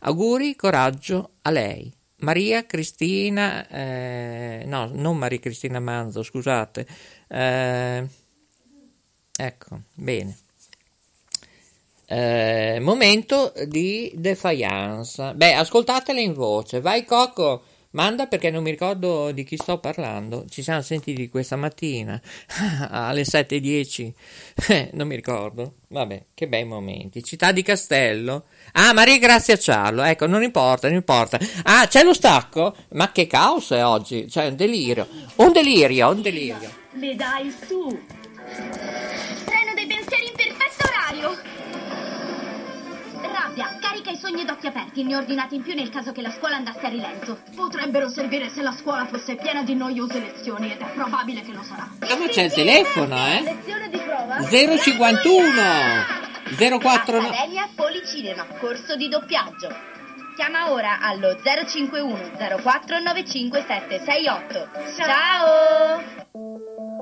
Auguri, 0.00 0.54
coraggio 0.56 1.30
a 1.40 1.50
lei. 1.50 1.90
Maria 2.16 2.66
Cristina, 2.66 3.66
eh, 3.66 4.64
no, 4.66 4.90
non 4.92 5.16
Maria 5.16 5.38
Cristina 5.38 5.80
Manzo, 5.80 6.22
scusate. 6.22 6.86
Eh, 7.28 8.06
ecco, 9.38 9.80
bene. 9.94 10.36
Eh, 12.12 12.80
momento 12.80 13.52
di 13.66 14.10
defiance. 14.16 15.32
Beh, 15.34 15.54
ascoltatele 15.54 16.20
in 16.20 16.32
voce. 16.32 16.80
Vai, 16.80 17.04
Coco. 17.04 17.62
Manda 17.92 18.26
perché 18.26 18.50
non 18.50 18.64
mi 18.64 18.70
ricordo 18.70 19.30
di 19.30 19.44
chi 19.44 19.56
sto 19.56 19.78
parlando. 19.78 20.44
Ci 20.48 20.62
siamo 20.62 20.82
sentiti 20.82 21.28
questa 21.28 21.54
mattina 21.54 22.20
alle 22.90 23.22
7.10. 23.22 24.12
Eh, 24.68 24.90
non 24.94 25.06
mi 25.06 25.14
ricordo. 25.14 25.74
Vabbè, 25.86 26.24
che 26.34 26.48
bei 26.48 26.64
momenti. 26.64 27.22
Città 27.22 27.52
di 27.52 27.62
Castello. 27.62 28.46
Ah, 28.72 28.92
Maria 28.92 29.18
Grazia 29.18 29.56
Ciarlo. 29.56 30.02
Ecco, 30.02 30.26
non 30.26 30.42
importa, 30.42 30.88
non 30.88 30.96
importa. 30.96 31.38
Ah, 31.62 31.86
c'è 31.86 32.02
lo 32.02 32.14
stacco? 32.14 32.74
Ma 32.94 33.12
che 33.12 33.28
caos 33.28 33.70
è 33.70 33.84
oggi? 33.84 34.28
Cioè, 34.28 34.46
un 34.46 34.56
delirio. 34.56 35.06
Un 35.36 35.52
delirio, 35.52 36.10
un 36.10 36.22
delirio. 36.22 36.70
Le 36.94 37.14
dai 37.14 37.54
su. 37.66 37.86
Treno 39.44 39.74
dei 39.74 39.86
pensieri 39.86 40.26
in 40.26 40.32
perfetto 40.34 40.88
orario. 40.88 41.49
Rabbia, 43.50 43.78
carica 43.80 44.10
i 44.10 44.16
sogni 44.16 44.42
ad 44.42 44.50
occhi 44.50 44.68
aperti, 44.68 45.02
ne 45.02 45.16
ordinati 45.16 45.56
in 45.56 45.62
più 45.62 45.74
nel 45.74 45.90
caso 45.90 46.12
che 46.12 46.22
la 46.22 46.30
scuola 46.30 46.54
andasse 46.54 46.86
a 46.86 46.88
rilento. 46.88 47.40
Potrebbero 47.56 48.08
servire 48.08 48.48
se 48.48 48.62
la 48.62 48.70
scuola 48.70 49.06
fosse 49.06 49.34
piena 49.34 49.64
di 49.64 49.74
noiose 49.74 50.20
lezioni 50.20 50.70
ed 50.70 50.80
è 50.80 50.86
probabile 50.92 51.40
che 51.40 51.52
lo 51.52 51.64
sarà. 51.64 51.88
Dopo 51.98 52.28
c'è 52.28 52.44
il 52.44 52.52
telefono, 52.52 53.16
eh? 53.26 53.42
Lezione 53.42 53.88
di 53.88 53.98
prova? 53.98 54.40
051 54.40 55.52
049 56.78 57.28
Accademia 57.28 57.68
Policinema, 57.74 58.46
corso 58.60 58.94
di 58.94 59.08
doppiaggio. 59.08 59.68
Chiama 60.36 60.70
ora 60.70 61.00
allo 61.00 61.36
051 61.42 62.30
04 62.62 62.98
95768. 63.00 64.68
Ciao! 64.96 66.02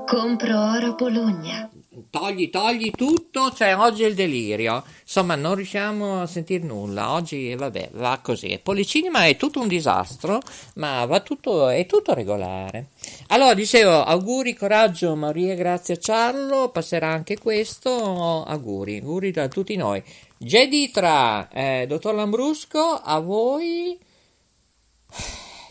Compro 0.07 0.59
oro 0.59 0.95
Bologna. 0.95 1.69
Togli, 2.11 2.49
togli 2.49 2.91
tutto, 2.91 3.53
cioè 3.53 3.77
oggi 3.77 4.03
è 4.03 4.07
il 4.07 4.15
delirio. 4.15 4.83
Insomma, 5.03 5.35
non 5.35 5.55
riusciamo 5.55 6.23
a 6.23 6.27
sentire 6.27 6.65
nulla. 6.65 7.13
Oggi, 7.13 7.55
vabbè, 7.55 7.91
va 7.93 8.19
così. 8.23 8.59
Policinema 8.63 9.27
è 9.27 9.37
tutto 9.37 9.61
un 9.61 9.69
disastro, 9.69 10.41
ma 10.77 11.05
va 11.05 11.21
tutto, 11.21 11.69
è 11.69 11.85
tutto 11.85 12.15
regolare. 12.15 12.89
Allora, 13.29 13.53
dicevo, 13.53 14.03
auguri, 14.05 14.55
coraggio, 14.55 15.15
Maria, 15.17 15.55
grazie 15.55 15.95
a 15.95 15.99
Ciarlo. 15.99 16.71
Passerà 16.71 17.09
anche 17.09 17.39
questo. 17.39 18.43
Auguri, 18.43 18.99
auguri 18.99 19.31
da 19.31 19.49
tutti 19.49 19.77
noi. 19.77 20.03
Geditra, 20.39 21.49
eh, 21.51 21.85
dottor 21.87 22.15
Lambrusco, 22.15 22.81
a 22.81 23.19
voi. 23.21 23.99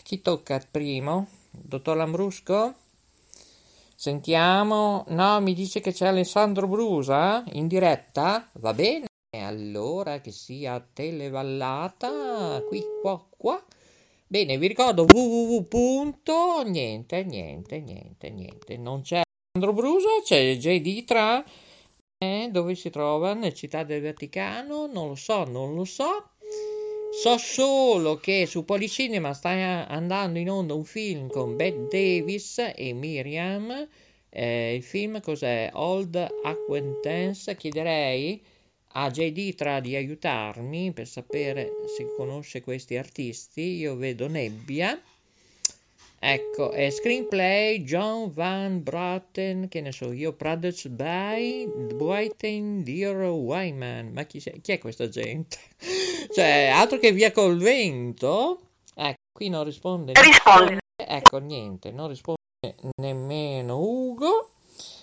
Chi 0.04 0.22
tocca 0.22 0.62
primo? 0.70 1.26
Dottor 1.50 1.96
Lambrusco? 1.96 2.74
Sentiamo. 4.00 5.04
No, 5.08 5.40
mi 5.40 5.54
dice 5.54 5.80
che 5.80 5.92
c'è 5.92 6.06
Alessandro 6.06 6.68
Brusa 6.68 7.42
in 7.54 7.66
diretta. 7.66 8.48
Va 8.60 8.72
bene. 8.72 9.06
Allora 9.36 10.20
che 10.20 10.30
sia 10.30 10.78
televallata. 10.92 12.62
Qui, 12.68 12.80
qua, 13.02 13.20
qua. 13.28 13.60
Bene, 14.24 14.56
vi 14.56 14.68
ricordo 14.68 15.04
www. 15.04 16.62
Niente, 16.66 17.24
niente, 17.24 17.80
niente, 17.80 18.30
niente. 18.30 18.76
Non 18.76 19.00
c'è 19.00 19.22
Alessandro 19.50 19.82
Brusa, 19.82 20.08
c'è 20.22 20.56
JD 20.56 21.04
tra. 21.04 21.44
Eh, 22.18 22.50
dove 22.52 22.76
si 22.76 22.90
trova? 22.90 23.34
Nel 23.34 23.52
Città 23.52 23.82
del 23.82 24.00
Vaticano? 24.00 24.86
Non 24.86 25.08
lo 25.08 25.14
so, 25.16 25.42
non 25.42 25.74
lo 25.74 25.84
so. 25.84 26.34
So 27.20 27.36
solo 27.36 28.18
che 28.18 28.46
su 28.46 28.64
Policinema 28.64 29.34
sta 29.34 29.88
andando 29.88 30.38
in 30.38 30.48
onda 30.48 30.74
un 30.74 30.84
film 30.84 31.28
con 31.28 31.56
Bette 31.56 31.88
Davis 31.90 32.58
e 32.76 32.92
Miriam. 32.92 33.88
Eh, 34.30 34.76
il 34.76 34.84
film 34.84 35.20
cos'è? 35.20 35.68
Old 35.72 36.14
Acquaintance. 36.44 37.56
Chiederei 37.56 38.40
a 38.92 39.10
JD 39.10 39.56
tra 39.56 39.80
di 39.80 39.96
aiutarmi 39.96 40.92
per 40.92 41.08
sapere 41.08 41.68
se 41.96 42.06
conosce 42.16 42.60
questi 42.60 42.96
artisti. 42.96 43.78
Io 43.78 43.96
vedo 43.96 44.28
Nebbia. 44.28 44.96
Ecco, 46.20 46.72
è 46.72 46.90
screenplay 46.90 47.84
John 47.84 48.32
Van 48.32 48.82
Braten, 48.82 49.68
che 49.68 49.80
ne 49.80 49.92
so 49.92 50.10
io, 50.10 50.32
produced 50.32 50.90
by 50.90 51.70
Dwighten 51.94 52.82
Dear 52.82 53.30
Wyman. 53.30 54.10
Ma 54.12 54.24
chi, 54.24 54.40
chi 54.40 54.72
è 54.72 54.78
questa 54.78 55.08
gente? 55.08 55.58
cioè, 56.34 56.70
altro 56.74 56.98
che 56.98 57.12
via 57.12 57.30
col 57.30 57.56
vento. 57.58 58.60
Ecco, 58.94 59.20
qui 59.32 59.48
non 59.48 59.62
risponde. 59.62 60.12
Risponde. 60.20 60.78
Ecco, 60.96 61.38
niente, 61.38 61.92
non 61.92 62.08
risponde 62.08 62.38
nemmeno 62.96 63.78
Ugo. 63.78 64.50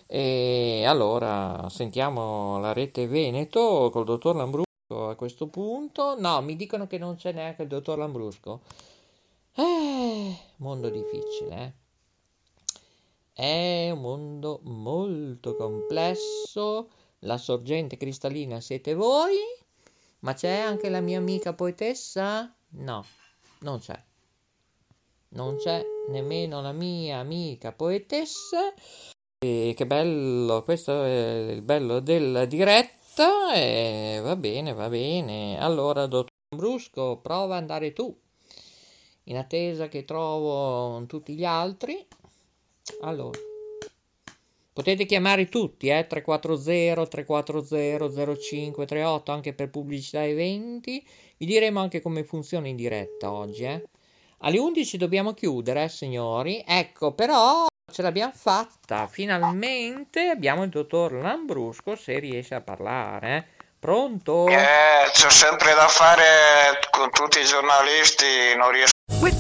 E 0.08 0.84
allora 0.86 1.68
sentiamo 1.70 2.60
la 2.60 2.74
rete 2.74 3.08
Veneto 3.08 3.90
col 3.92 4.04
dottor 4.04 4.36
Lambrusco 4.36 5.10
a 5.10 5.16
questo 5.16 5.48
punto. 5.48 6.20
No, 6.20 6.42
mi 6.42 6.58
dicono 6.58 6.88
che 6.88 6.98
non 6.98 7.16
c'è 7.16 7.32
neanche 7.32 7.62
il 7.62 7.70
dottor 7.70 7.98
Lambrusco. 7.98 8.60
Eh, 9.58 10.38
mondo 10.58 10.90
difficile, 10.90 11.56
eh? 11.64 11.84
È 13.32 13.90
un 13.90 14.02
mondo 14.02 14.60
molto 14.64 15.56
complesso. 15.56 16.90
La 17.20 17.38
sorgente 17.38 17.96
cristallina 17.96 18.60
siete 18.60 18.94
voi, 18.94 19.38
ma 20.20 20.34
c'è 20.34 20.60
anche 20.60 20.90
la 20.90 21.00
mia 21.00 21.20
amica 21.20 21.54
poetessa? 21.54 22.54
No, 22.72 23.06
non 23.60 23.80
c'è. 23.80 23.98
Non 25.30 25.56
c'è 25.56 25.86
nemmeno 26.10 26.62
la 26.62 26.74
mia 26.74 27.20
amica 27.20 27.72
poetessa. 27.72 28.74
E 29.40 29.74
che 29.74 29.88
bello, 29.88 30.64
questo 30.64 31.02
è 31.04 31.52
il 31.52 31.62
bello 31.62 32.02
della 32.02 32.44
diretta. 32.44 33.54
E 33.54 34.20
va 34.22 34.36
bene, 34.36 34.74
va 34.74 34.90
bene. 34.90 35.58
Allora, 35.60 36.08
dottor 36.08 36.34
Brusco, 36.54 37.20
prova 37.22 37.56
ad 37.56 37.62
andare 37.62 37.94
tu. 37.94 38.24
In 39.26 39.38
attesa 39.38 39.88
che 39.88 40.06
trovo 40.06 41.04
tutti 41.08 41.34
gli 41.34 41.46
altri. 41.46 42.06
Allora, 43.02 43.40
potete 44.72 45.06
chiamare 45.06 45.50
tutti, 45.50 45.88
eh? 45.88 46.06
340 46.08 47.06
340 47.08 48.36
0538 48.36 49.32
anche 49.32 49.54
per 49.54 49.70
pubblicità 49.70 50.24
eventi. 50.24 51.04
Vi 51.38 51.46
diremo 51.46 51.80
anche 51.80 52.02
come 52.02 52.24
funziona 52.24 52.68
in 52.68 52.76
diretta 52.76 53.32
oggi, 53.32 53.64
eh? 53.64 53.84
Alle 54.40 54.60
11 54.60 54.98
dobbiamo 54.98 55.34
chiudere, 55.34 55.84
eh, 55.84 55.90
signori. 55.90 56.64
Ecco, 56.66 57.14
però 57.14 57.66
ce 57.92 58.02
l'abbiamo 58.04 58.34
fatta. 58.36 59.08
Finalmente 59.08 60.28
abbiamo 60.28 60.64
il 60.64 60.70
dottor 60.70 61.14
Lambrusco 61.14 61.96
se 61.96 62.20
riesce 62.20 62.54
a 62.54 62.62
parlare. 62.62 63.36
eh. 63.38 63.64
Pronto? 63.80 64.48
Eh, 64.48 65.12
c'ho 65.14 65.30
sempre 65.30 65.74
da 65.74 65.88
fare 65.88 66.24
con 66.92 67.10
tutti 67.12 67.40
i 67.40 67.46
giornalisti, 67.46 68.56
non 68.58 68.72
riesco. 68.72 68.95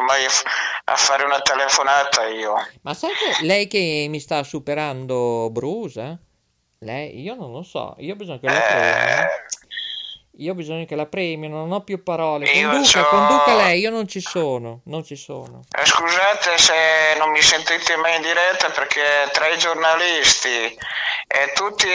Mai 0.00 0.24
a 0.24 0.96
fare 0.96 1.24
una 1.24 1.40
telefonata 1.40 2.26
io. 2.26 2.54
Ma 2.82 2.94
sai 2.94 3.10
che 3.10 3.44
lei 3.44 3.66
che 3.66 4.06
mi 4.08 4.20
sta 4.20 4.42
superando 4.42 5.50
Brusa? 5.50 6.18
Lei? 6.80 7.20
Io 7.20 7.34
non 7.34 7.52
lo 7.52 7.62
so. 7.62 7.94
Io 7.98 8.12
ho 8.12 8.16
bisogno 8.16 8.38
che 8.38 8.46
la 8.46 8.60
premi. 8.60 9.26
Io 10.38 10.52
ho 10.52 10.54
bisogno 10.54 10.84
che 10.84 10.96
la 10.96 11.06
premi, 11.06 11.48
non 11.48 11.72
ho 11.72 11.80
più 11.80 12.02
parole. 12.02 12.50
Io 12.50 12.68
Conduca, 12.68 13.04
conduca 13.04 13.54
lei, 13.54 13.80
io 13.80 13.90
non 13.90 14.06
ci 14.06 14.20
sono. 14.20 14.80
Non 14.84 15.02
ci 15.02 15.16
sono. 15.16 15.64
Eh, 15.70 15.86
Scusate 15.86 16.58
se 16.58 16.74
non 17.16 17.30
mi 17.30 17.40
sentite 17.40 17.96
mai 17.96 18.16
in 18.16 18.22
diretta 18.22 18.68
perché 18.68 19.30
tra 19.32 19.48
i 19.48 19.56
giornalisti 19.56 20.76
e 21.28 21.52
tutti, 21.54 21.88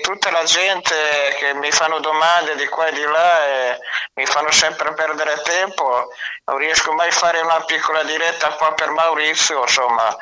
tutta 0.00 0.30
la 0.30 0.44
gente 0.44 0.94
che 1.38 1.52
mi 1.54 1.70
fanno 1.70 2.00
domande 2.00 2.56
di 2.56 2.66
qua 2.68 2.86
e 2.86 2.92
di 2.92 3.02
là 3.02 3.46
e 3.46 3.78
mi 4.14 4.24
fanno 4.24 4.50
sempre 4.50 4.94
perdere 4.94 5.42
tempo, 5.42 6.08
non 6.46 6.56
riesco 6.56 6.92
mai 6.92 7.08
a 7.08 7.12
fare 7.12 7.40
una 7.40 7.62
piccola 7.64 8.02
diretta 8.02 8.54
qua 8.54 8.72
per 8.72 8.90
Maurizio, 8.90 9.60
insomma, 9.60 10.16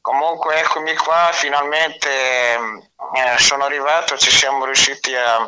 comunque 0.00 0.60
eccomi 0.60 0.94
qua, 0.94 1.30
finalmente 1.32 2.08
eh, 2.08 3.38
sono 3.38 3.64
arrivato, 3.64 4.16
ci 4.16 4.30
siamo 4.30 4.64
riusciti 4.64 5.14
a, 5.14 5.46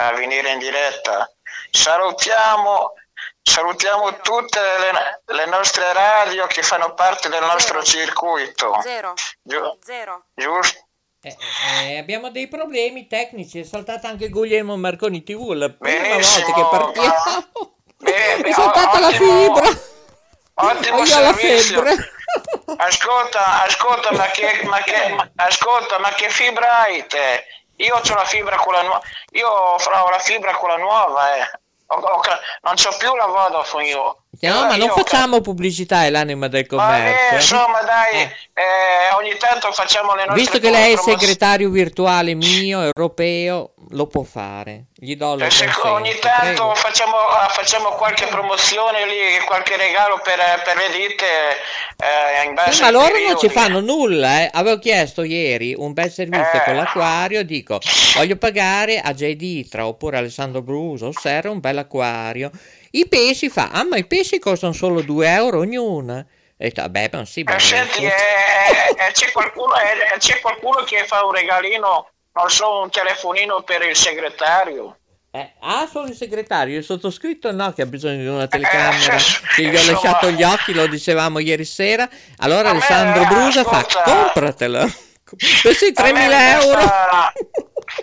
a 0.00 0.12
venire 0.12 0.50
in 0.52 0.58
diretta. 0.58 1.30
Salutiamo, 1.70 2.92
salutiamo 3.42 4.20
tutte 4.20 4.60
le, 4.60 5.34
le 5.34 5.46
nostre 5.46 5.92
radio 5.92 6.46
che 6.46 6.62
fanno 6.62 6.94
parte 6.94 7.28
del 7.28 7.42
nostro 7.42 7.82
circuito. 7.82 8.78
Zero. 8.82 9.14
Giu- 9.42 9.78
Zero. 9.84 10.26
giusto? 10.34 10.86
Eh, 11.20 11.36
eh, 11.82 11.98
abbiamo 11.98 12.30
dei 12.30 12.46
problemi 12.46 13.08
tecnici, 13.08 13.58
è 13.58 13.64
saltata 13.64 14.06
anche 14.08 14.28
Guglielmo 14.28 14.76
Marconi 14.76 15.24
TV, 15.24 15.50
la 15.52 15.68
prima 15.70 16.00
Benissimo, 16.00 16.46
volta 16.46 16.60
che 16.60 16.76
partiamo. 16.94 17.76
Beh, 17.98 18.36
è 18.36 18.52
saltata 18.52 19.00
la 19.00 19.08
ottimo. 19.08 19.54
fibra. 19.54 19.80
Ottimo 20.60 20.96
Ho 20.98 21.04
io 21.04 21.20
la 21.20 21.32
servizio. 21.34 21.82
febbre. 21.82 22.12
Ascolta, 22.76 23.62
ascolta, 23.64 24.12
ma 24.12 24.26
che, 24.26 24.60
ma 24.64 24.78
che, 24.82 25.08
ma- 25.08 25.28
ascolta, 25.36 25.98
ma 25.98 26.10
che 26.10 26.28
fibra 26.30 26.82
hai 26.82 27.04
te? 27.06 27.44
Io 27.78 27.94
ho 27.96 28.14
la 28.14 28.24
fibra 28.24 28.56
quella 28.56 28.82
nuova, 28.82 29.00
io 29.32 29.48
ho 29.48 29.78
la 30.10 30.18
fibra 30.18 30.54
quella 30.56 30.76
nuova, 30.76 31.36
eh. 31.36 31.50
Ho- 31.86 31.96
ho 31.96 32.20
non 32.62 32.74
c'ho 32.74 32.96
più 32.96 33.14
la 33.14 33.26
Vodafone 33.26 33.86
io. 33.88 34.24
No, 34.40 34.66
ma 34.66 34.76
non 34.76 34.90
facciamo 34.90 35.40
pubblicità, 35.40 36.04
è 36.04 36.10
l'anima 36.10 36.48
del 36.48 36.66
Vabbè, 36.68 36.84
commercio. 36.84 37.34
insomma, 37.34 37.80
dai, 37.80 38.20
eh, 38.22 39.14
ogni 39.16 39.34
tanto 39.36 39.72
facciamo 39.72 40.14
le 40.14 40.26
nostre 40.26 40.34
Visto 40.36 40.58
che 40.60 40.70
lei 40.70 40.92
è 40.92 40.96
segretario 40.96 41.70
virtuale 41.70 42.34
mio, 42.34 42.82
europeo, 42.82 43.72
lo 43.90 44.06
può 44.06 44.22
fare. 44.22 44.84
Gli 44.94 45.16
do 45.16 45.32
il 45.34 45.42
Eh, 45.42 45.50
se 45.50 45.64
consenso, 45.64 45.92
ogni 45.92 46.16
tanto 46.20 46.72
facciamo, 46.74 47.16
ah, 47.16 47.48
facciamo 47.48 47.88
qualche 47.92 48.26
promozione 48.26 49.06
lì, 49.06 49.44
qualche 49.46 49.76
regalo 49.76 50.20
per, 50.22 50.38
per 50.62 50.76
le 50.76 50.90
ditte 50.96 51.24
eh, 51.96 52.70
Sì, 52.72 52.82
ma 52.82 52.90
loro 52.90 53.18
non 53.18 53.38
ci 53.38 53.48
periodi. 53.48 53.48
fanno 53.48 53.80
nulla, 53.80 54.42
eh. 54.42 54.50
Avevo 54.52 54.78
chiesto 54.78 55.22
ieri 55.24 55.74
un 55.76 55.92
bel 55.94 56.12
servizio 56.12 56.60
Eh. 56.60 56.64
con 56.64 56.76
l'acquario, 56.76 57.42
dico, 57.44 57.80
voglio 58.14 58.36
pagare 58.36 59.00
a 59.00 59.12
J. 59.14 59.32
Ditra 59.34 59.86
oppure 59.86 60.18
Alessandro 60.18 60.62
Bruso, 60.62 61.10
serve 61.12 61.48
un 61.48 61.58
bel 61.60 61.78
acquario. 61.78 62.50
I 62.90 63.06
pesci 63.08 63.48
fa, 63.48 63.70
ah 63.70 63.84
ma 63.84 63.96
i 63.96 64.06
pesci 64.06 64.38
costano 64.38 64.72
solo 64.72 65.00
2 65.02 65.28
euro 65.28 65.58
ognuna. 65.60 66.24
E 66.56 66.68
detto, 66.68 66.80
vabbè, 66.82 67.10
ma 67.12 67.24
sì, 67.24 67.40
Eh, 67.40 67.44
beh, 67.44 67.58
senti, 67.60 68.02
eh, 68.04 68.08
eh, 68.08 69.12
c'è, 69.12 69.30
qualcuno, 69.30 69.74
eh, 69.76 70.18
c'è 70.18 70.40
qualcuno 70.40 70.82
che 70.82 71.04
fa 71.06 71.24
un 71.24 71.32
regalino, 71.32 72.08
non 72.32 72.50
so, 72.50 72.80
un 72.80 72.90
telefonino 72.90 73.62
per 73.62 73.82
il 73.82 73.94
segretario? 73.94 74.96
Eh, 75.30 75.52
ah, 75.60 75.86
solo 75.86 76.08
il 76.08 76.16
segretario, 76.16 76.78
il 76.78 76.82
sottoscritto 76.82 77.52
no, 77.52 77.72
che 77.72 77.82
ha 77.82 77.86
bisogno 77.86 78.22
di 78.22 78.26
una 78.26 78.48
telecamera, 78.48 79.16
Eh, 79.16 79.20
che 79.54 79.62
gli 79.62 79.76
ho 79.76 79.92
lasciato 79.92 80.30
gli 80.30 80.42
occhi, 80.42 80.72
lo 80.72 80.86
dicevamo 80.86 81.38
ieri 81.38 81.64
sera. 81.64 82.08
Allora 82.38 82.70
Alessandro 82.70 83.22
eh, 83.22 83.26
Brusa 83.26 83.60
ascolta. 83.60 84.02
fa, 84.02 84.02
compratelo. 84.02 84.92
Questi 85.62 85.92
A 85.94 86.02
me 86.02 86.12
mi 86.12 86.18
3.000 86.20 86.62
euro. 86.62 86.80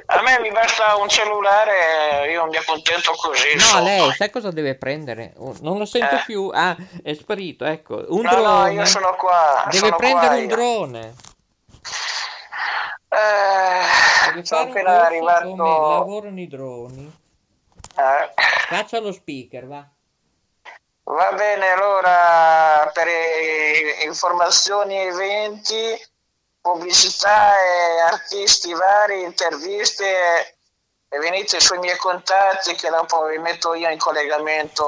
A 0.07 0.21
me 0.23 0.39
mi 0.39 0.51
basta 0.51 0.95
un 0.95 1.07
cellulare, 1.07 2.29
io 2.31 2.45
mi 2.47 2.57
accontento 2.57 3.11
così. 3.13 3.47
No, 3.49 3.53
insomma. 3.53 3.81
lei, 3.81 4.11
sai 4.13 4.29
cosa 4.31 4.51
deve 4.51 4.75
prendere? 4.75 5.33
Oh, 5.37 5.55
Non 5.61 5.77
lo 5.77 5.85
sento 5.85 6.15
Eh. 6.15 6.23
più. 6.25 6.49
Ah, 6.53 6.75
è 7.03 7.13
sparito, 7.13 7.65
ecco. 7.65 8.03
Un 8.09 8.21
No, 8.21 8.31
no, 8.31 8.35
drone. 8.41 8.73
io 8.73 8.85
sono 8.85 9.15
qua, 9.15 9.63
Deve 9.65 9.77
sono 9.77 9.95
prendere 9.95 10.27
qua 10.27 10.35
un 10.35 10.41
io. 10.41 10.47
drone. 10.47 11.13
Eh, 13.09 14.43
sono 14.43 14.61
appena 14.61 15.05
arrivato. 15.05 15.49
come 15.49 15.63
lavorano 15.63 16.39
i 16.39 16.47
droni. 16.47 17.19
Eh. 17.97 18.33
Faccia 18.67 18.99
lo 18.99 19.11
speaker, 19.11 19.67
va. 19.67 19.87
Va 21.03 21.31
bene, 21.33 21.69
allora 21.69 22.89
per 22.93 23.07
informazioni, 24.05 24.97
eventi, 24.97 25.75
pubblicità 26.65 27.61
e 27.61 27.99
artisti 27.99 28.73
vari, 28.73 29.21
interviste, 29.21 30.57
e 31.07 31.19
venite 31.19 31.59
sui 31.59 31.77
miei 31.77 31.95
contatti 31.97 32.73
che 32.73 32.89
dopo 32.89 33.25
vi 33.25 33.37
metto 33.37 33.75
io 33.75 33.87
in 33.89 33.99
collegamento 33.99 34.83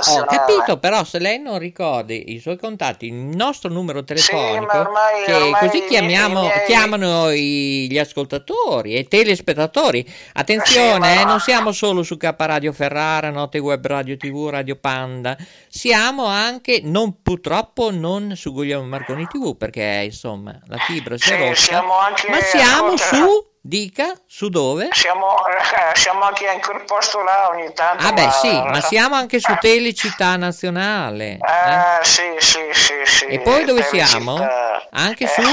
Sì, 0.00 0.10
ho 0.18 0.24
capito, 0.24 0.78
però 0.78 1.04
se 1.04 1.18
lei 1.18 1.38
non 1.38 1.58
ricordi 1.58 2.32
i 2.32 2.38
suoi 2.40 2.56
contatti, 2.56 3.06
il 3.06 3.12
nostro 3.14 3.70
numero 3.70 4.02
telefonico, 4.04 4.64
ma 4.72 4.80
ormai- 4.80 5.24
che 5.24 5.32
ormai 5.34 5.68
così 5.68 5.84
chiamiamo, 5.86 6.40
miei- 6.40 6.64
chiamano 6.66 7.30
i- 7.30 7.86
gli 7.90 7.98
ascoltatori 7.98 8.94
e 8.94 9.00
i 9.00 9.08
telespettatori. 9.08 10.04
Attenzione, 10.34 11.14
Sì, 11.14 11.20
eh, 11.20 11.24
non 11.24 11.40
siamo 11.40 11.72
solo 11.72 12.02
su 12.02 12.16
K 12.16 12.34
Radio 12.38 12.72
Ferrara, 12.72 13.30
Note 13.30 13.58
Web 13.58 13.86
Radio 13.86 14.16
TV, 14.16 14.48
Radio 14.48 14.76
Panda, 14.76 15.36
siamo 15.68 16.24
anche, 16.26 16.80
non, 16.82 17.22
purtroppo 17.22 17.90
non 17.90 18.34
su 18.36 18.52
Guglielmo 18.52 18.86
Marconi 18.86 19.26
TV, 19.26 19.56
perché 19.56 20.02
insomma 20.04 20.58
la 20.66 20.78
fibra 20.78 21.16
si 21.18 21.32
è 21.32 21.54
Sì, 21.54 21.68
rotta, 21.68 21.82
ma 22.30 22.40
siamo 22.40 22.96
su, 22.96 23.46
dica, 23.66 24.12
su 24.26 24.50
dove? 24.50 24.88
Siamo, 24.92 25.36
eh, 25.46 25.96
siamo 25.96 26.24
anche 26.24 26.44
in 26.52 26.60
quel 26.60 26.84
posto 26.84 27.22
là 27.22 27.48
ogni 27.50 27.72
tanto. 27.72 28.06
Ah 28.06 28.12
beh 28.12 28.24
ma- 28.26 28.30
sì, 28.30 28.52
ma 28.62 28.80
siamo 28.82 29.14
anche 29.14 29.40
su 29.40 29.56
Telecittà 29.58 30.36
Nazionale. 30.36 31.38
eh? 31.38 31.38
Eh, 31.38 32.04
sì, 32.04 32.22
sì, 32.38 32.60
sì, 32.72 32.94
sì. 33.04 33.24
E 33.24 33.40
poi 33.40 33.64
dove 33.64 33.80
Telecittà. 33.88 34.06
siamo? 34.06 34.46
Anche 34.90 35.26
su? 35.26 35.40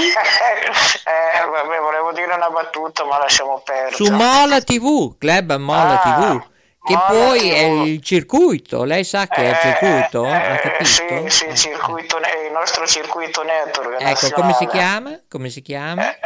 Eh, 1.03 1.45
vabbè, 1.45 1.79
volevo 1.79 2.11
dire 2.13 2.33
una 2.33 2.49
battuta, 2.49 3.03
ma 3.05 3.17
lasciamo 3.17 3.61
perdere. 3.65 3.95
Su 3.95 4.11
Mola 4.11 4.61
TV, 4.61 5.17
Club 5.17 5.55
Mola 5.57 5.93
Ah, 5.93 5.97
TV, 5.97 6.41
che 6.83 6.93
Mola 6.93 7.05
poi 7.07 7.49
è 7.51 7.63
il 7.63 8.01
circuito, 8.01 8.83
lei 8.83 9.03
sa 9.03 9.27
che 9.27 9.41
è 9.43 9.49
il 9.49 9.57
circuito? 9.61 10.25
Ha 10.25 10.53
Eh, 10.55 10.59
capito? 10.59 10.85
sì, 10.85 11.29
sì, 11.29 11.45
il, 11.47 11.55
circuito, 11.55 12.17
il 12.17 12.51
nostro 12.51 12.87
circuito 12.87 13.43
network 13.43 14.01
Ecco, 14.01 14.29
come 14.31 14.53
si 14.53 14.65
chiama? 14.67 15.19
Come 15.29 15.49
si 15.49 15.61
chiama? 15.61 16.09
Eh, 16.09 16.19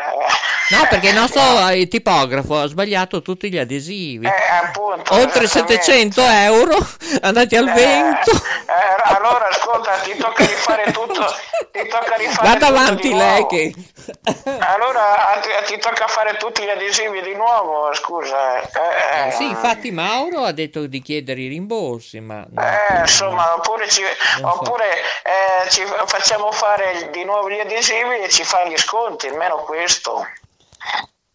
No, 0.68 0.88
perché 0.90 1.10
il 1.10 1.16
nostro 1.16 1.42
eh, 1.70 1.88
tipografo 1.88 2.58
ha 2.60 2.66
sbagliato 2.66 3.22
tutti 3.22 3.52
gli 3.52 3.58
adesivi. 3.58 4.26
Eh, 4.26 4.32
appunto, 4.66 5.14
Oltre 5.14 5.44
esattamente. 5.44 5.84
700 5.84 6.22
euro 6.26 6.78
andati 7.22 7.56
al 7.56 7.72
vento. 7.72 8.32
Eh, 8.32 9.14
allora, 9.16 9.48
ascolta, 9.48 9.92
ti 9.98 10.18
tocca 10.18 10.44
rifare 10.44 10.92
tutto. 10.92 11.24
Ti 11.72 11.88
tocca 11.88 12.16
rifare 12.16 12.48
Vada 12.48 12.68
tutto 12.68 12.80
avanti 12.80 13.14
lei 13.14 13.46
che... 13.46 13.74
Allora 14.60 15.40
ti, 15.68 15.78
tocca 15.78 16.08
fare 16.08 16.36
tutti 16.38 16.64
gli 16.64 16.70
adesivi 16.70 17.22
di 17.22 17.36
nuovo, 17.36 17.94
scusa. 17.94 18.62
Eh, 18.62 19.28
Eh, 19.28 19.32
sì, 19.34 19.48
infatti 19.48 19.92
Mauro 19.92 20.45
ha 20.46 20.52
detto 20.52 20.86
di 20.88 21.02
chiedere 21.02 21.42
i 21.42 21.48
rimborsi, 21.48 22.20
ma... 22.20 22.46
no. 22.50 22.62
Eh, 22.62 23.00
insomma, 23.02 23.54
oppure, 23.56 23.90
ci, 23.90 24.02
Non 24.42 24.54
so. 24.54 24.62
oppure 24.62 24.86
eh, 24.92 25.70
ci 25.70 25.82
facciamo 26.06 26.52
fare 26.52 27.10
di 27.12 27.24
nuovo 27.24 27.50
gli 27.50 27.60
adesivi 27.60 28.20
e 28.24 28.30
ci 28.30 28.44
fanno 28.44 28.72
gli 28.72 28.78
sconti, 28.78 29.28
almeno 29.28 29.58
questo. 29.64 30.26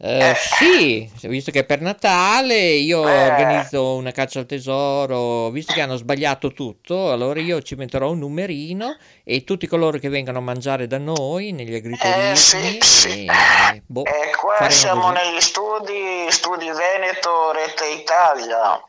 Eh, 0.02 0.34
sì, 0.34 1.10
visto 1.24 1.50
che 1.50 1.64
per 1.64 1.82
Natale, 1.82 2.56
io 2.56 3.06
Eh. 3.06 3.26
organizzo 3.26 3.96
una 3.96 4.12
caccia 4.12 4.38
al 4.38 4.46
tesoro, 4.46 5.50
visto 5.50 5.74
che 5.74 5.82
hanno 5.82 5.96
sbagliato 5.96 6.54
tutto, 6.54 7.12
allora 7.12 7.38
io 7.38 7.60
ci 7.60 7.74
metterò 7.74 8.08
un 8.08 8.20
numerino 8.20 8.96
e 9.24 9.44
tutti 9.44 9.66
coloro 9.66 9.98
che 9.98 10.08
vengono 10.08 10.38
a 10.38 10.40
mangiare 10.40 10.86
da 10.86 10.96
noi 10.96 11.52
negli 11.52 11.74
agriturismi, 11.74 12.30
Eh, 12.30 12.36
sì, 12.36 12.78
sì. 12.80 13.24
e, 13.26 13.82
boh, 13.84 14.04
E 14.06 14.30
qua 14.38 14.70
siamo 14.70 15.12
così. 15.12 15.12
negli 15.22 15.40
studi, 15.42 16.26
studi 16.30 16.70
Veneto, 16.70 17.52
Rete 17.52 17.86
Italia. 17.90 18.82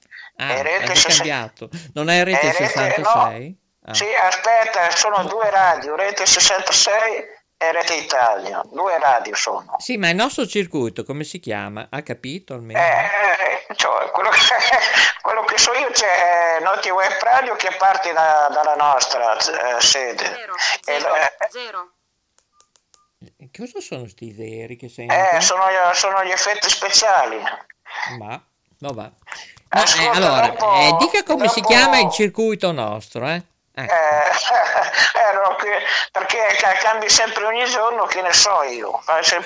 Ah, 0.43 0.51
e 0.53 0.57
è 0.57 0.61
Rete 0.63 0.85
già 0.85 0.95
sess- 0.95 1.15
cambiato. 1.17 1.69
Non 1.93 2.09
è 2.09 2.23
rete 2.23 2.39
Eh, 2.47 2.51
rete- 2.51 2.65
66? 2.67 3.57
Ah. 3.85 3.93
Sì, 3.93 4.05
aspetta, 4.13 4.89
sono 4.91 5.23
due 5.25 5.49
radio, 5.49 5.95
Rete 5.95 6.25
66 6.25 7.25
e 7.57 7.71
Rete 7.71 7.93
Italia. 7.95 8.61
Due 8.65 8.97
radio 8.99 9.35
sono. 9.35 9.75
Sì, 9.79 9.97
ma 9.97 10.09
il 10.09 10.15
nostro 10.15 10.47
circuito 10.47 11.03
come 11.03 11.23
si 11.23 11.39
chiama? 11.39 11.87
Ha 11.89 12.01
capito 12.01 12.53
almeno? 12.55 12.79
Eh, 12.79 13.75
cioè, 13.75 14.09
quello, 14.11 14.29
che, 14.29 14.39
quello 15.21 15.43
che 15.43 15.57
so 15.57 15.73
io 15.73 15.89
c'è 15.91 16.57
eh, 16.57 16.63
Noti 16.63 16.89
Web 16.89 17.19
Radio 17.21 17.55
che 17.55 17.71
parte 17.77 18.13
da- 18.13 18.49
dalla 18.51 18.75
nostra 18.75 19.35
eh, 19.37 19.81
sede. 19.81 20.25
E 20.85 20.99
zero, 21.51 21.91
eh, 23.39 23.49
Cosa 23.55 23.79
sono 23.79 24.07
sti 24.07 24.31
veri 24.31 24.75
che 24.75 24.89
sento? 24.89 25.13
eh, 25.13 25.39
sono, 25.41 25.63
sono 25.93 26.23
gli 26.23 26.31
effetti 26.31 26.67
speciali. 26.69 27.39
Ma. 28.17 28.41
No, 28.79 29.13
Ascolta, 29.73 30.11
eh, 30.11 30.15
allora, 30.17 30.47
dopo- 30.47 30.73
eh, 30.73 30.95
dica 30.99 31.23
come 31.23 31.47
si 31.47 31.61
chiama 31.61 31.99
il 31.99 32.09
circuito 32.11 32.71
nostro, 32.71 33.25
eh? 33.27 33.41
Eh, 33.73 33.83
eh, 33.87 35.55
che- 35.55 35.79
perché 36.11 36.37
ca- 36.59 36.73
cambi 36.73 37.07
sempre 37.09 37.45
ogni 37.45 37.63
giorno, 37.65 38.05
che 38.05 38.21
ne 38.21 38.33
so 38.33 38.63
io. 38.63 39.01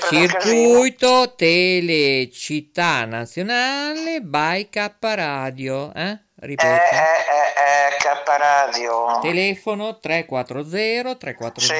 Circuito 0.10 1.36
Telecittà 1.36 3.06
Nazionale 3.06 4.22
by 4.22 4.68
K 4.70 4.92
Radio, 5.00 5.94
eh? 5.94 6.18
Ripeti. 6.46 6.96
eh, 6.96 6.98
eh, 6.98 7.94
eh, 7.94 7.98
K 7.98 8.24
Radio. 8.38 9.20
Telefono 9.22 9.98
340 10.00 11.16
340 11.16 11.60
Sì, 11.62 11.74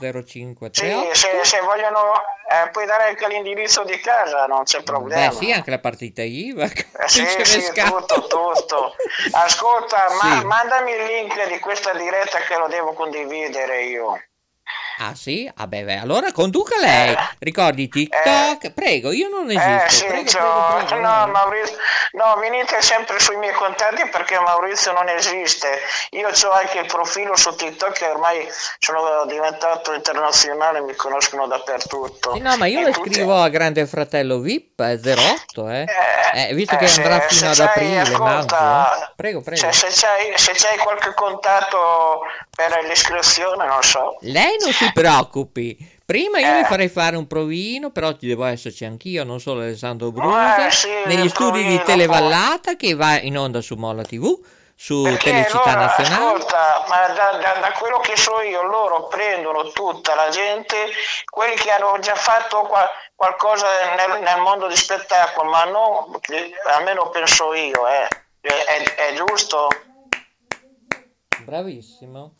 0538. 0.00 1.14
se, 1.14 1.28
se 1.44 1.60
vogliono, 1.60 2.12
eh, 2.50 2.68
puoi 2.70 2.86
dare 2.86 3.04
anche 3.08 3.28
l'indirizzo 3.28 3.84
di 3.84 3.98
casa, 4.00 4.46
non 4.46 4.64
c'è 4.64 4.82
problema. 4.82 5.28
Beh, 5.28 5.34
sì, 5.36 5.52
anche 5.52 5.70
la 5.70 5.78
partita 5.78 6.22
IVA. 6.22 6.64
Eh, 6.64 6.86
sì, 7.08 7.26
sì, 7.44 7.60
scappa. 7.62 7.90
tutto, 8.04 8.26
tutto. 8.26 8.94
Ascolta, 9.32 10.06
ma- 10.20 10.38
Sì. 10.40 10.44
mandami 10.44 10.92
il 10.92 11.04
link 11.04 11.46
di 11.48 11.58
questa 11.58 11.92
diretta 11.94 12.38
che 12.40 12.56
lo 12.56 12.68
devo 12.68 12.92
condividere 12.92 13.84
io. 13.84 14.20
Ah 15.00 15.14
sì? 15.14 15.48
Ah 15.56 15.66
beh, 15.68 15.84
beh, 15.84 15.98
allora 15.98 16.32
conduca 16.32 16.74
lei. 16.80 17.14
Ricordi 17.38 17.88
TikTok? 17.88 18.72
Prego, 18.72 19.12
io 19.12 19.28
non 19.28 19.48
esisto. 19.48 19.84
Eh 19.84 19.88
sì, 19.90 20.04
prego, 20.06 20.22
prego, 20.24 20.84
prego, 20.86 21.00
no. 21.02 21.26
Maurizio, 21.28 21.76
no, 22.12 22.36
venite 22.40 22.82
sempre 22.82 23.20
sui 23.20 23.36
miei 23.36 23.52
contatti 23.52 24.08
perché 24.08 24.40
Maurizio 24.40 24.90
non 24.92 25.08
esiste. 25.08 25.68
Io 26.10 26.28
ho 26.28 26.50
anche 26.50 26.78
il 26.80 26.86
profilo 26.86 27.36
su 27.36 27.54
TikTok 27.54 27.92
che 27.92 28.06
ormai 28.06 28.44
sono 28.80 29.24
diventato 29.26 29.92
internazionale, 29.92 30.80
mi 30.80 30.96
conoscono 30.96 31.46
dappertutto. 31.46 32.34
Sì, 32.34 32.40
no, 32.40 32.56
ma 32.56 32.66
io 32.66 32.80
E 32.80 32.84
le 32.86 32.90
tutti- 32.92 33.12
scrivo 33.12 33.40
a 33.40 33.48
Grande 33.48 33.86
Fratello 33.86 34.40
VIP 34.40 34.80
eh, 34.80 34.98
08, 35.00 35.68
eh. 35.68 35.86
Eh, 36.34 36.54
visto 36.54 36.76
che 36.76 36.86
eh, 36.86 36.92
andrà 36.96 37.20
se- 37.28 37.36
fino 37.36 37.48
ad 37.50 37.54
se 37.54 37.62
c'hai- 37.64 37.70
aprile, 37.70 38.00
ascolta, 38.00 38.94
eh. 39.08 39.12
Prego, 39.14 39.40
prego. 39.42 39.72
Se, 39.72 39.72
se 39.72 39.86
c'hai, 40.06 40.32
se 40.36 40.52
c'hai 40.54 40.76
qualche 40.78 41.14
contatto 41.14 42.22
per 42.54 42.76
l'iscrizione, 42.84 43.64
non 43.66 43.82
so. 43.82 44.16
Lei 44.22 44.56
non 44.60 44.72
si 44.72 44.87
preoccupi. 44.92 45.76
Prima 46.04 46.38
io 46.38 46.60
Eh. 46.60 46.64
farei 46.64 46.88
fare 46.88 47.16
un 47.16 47.26
provino, 47.26 47.90
però 47.90 48.12
ci 48.12 48.26
devo 48.26 48.44
esserci 48.44 48.84
anch'io, 48.84 49.24
non 49.24 49.40
solo 49.40 49.60
Alessandro 49.60 50.10
Brusa, 50.10 50.66
Eh, 50.66 50.70
sì, 50.70 50.88
negli 51.06 51.28
studi 51.28 51.58
di 51.58 51.76
provino, 51.76 51.84
Televallata 51.84 52.76
che 52.76 52.94
va 52.94 53.20
in 53.20 53.36
onda 53.36 53.60
su 53.60 53.74
Molla 53.76 54.02
TV, 54.04 54.24
su 54.74 55.02
Perché 55.02 55.30
Telecittà 55.30 55.64
loro, 55.66 55.80
Nazionale. 55.80 56.24
ascolta, 56.24 56.84
ma 56.88 57.06
da, 57.08 57.38
da- 57.38 57.60
da 57.60 57.72
quello 57.78 57.98
che 57.98 58.16
so 58.16 58.40
io, 58.40 58.62
loro 58.62 59.08
prendono 59.08 59.68
tutta 59.72 60.14
la 60.14 60.28
gente, 60.30 60.76
quelli 61.28 61.56
che 61.56 61.70
hanno 61.70 61.98
già 61.98 62.14
fatto 62.14 62.60
qua- 62.62 62.88
qualcosa 63.14 63.66
nel, 63.96 64.22
nel 64.22 64.40
mondo 64.40 64.66
di 64.68 64.76
spettacolo, 64.76 65.50
ma 65.50 65.64
non, 65.64 66.18
almeno 66.74 67.10
penso 67.10 67.52
io, 67.52 67.86
eh. 67.88 68.08
È, 68.40 68.48
è- 68.48 68.94
è 68.94 69.14
giusto? 69.14 69.68
Bravissimo. 71.44 72.34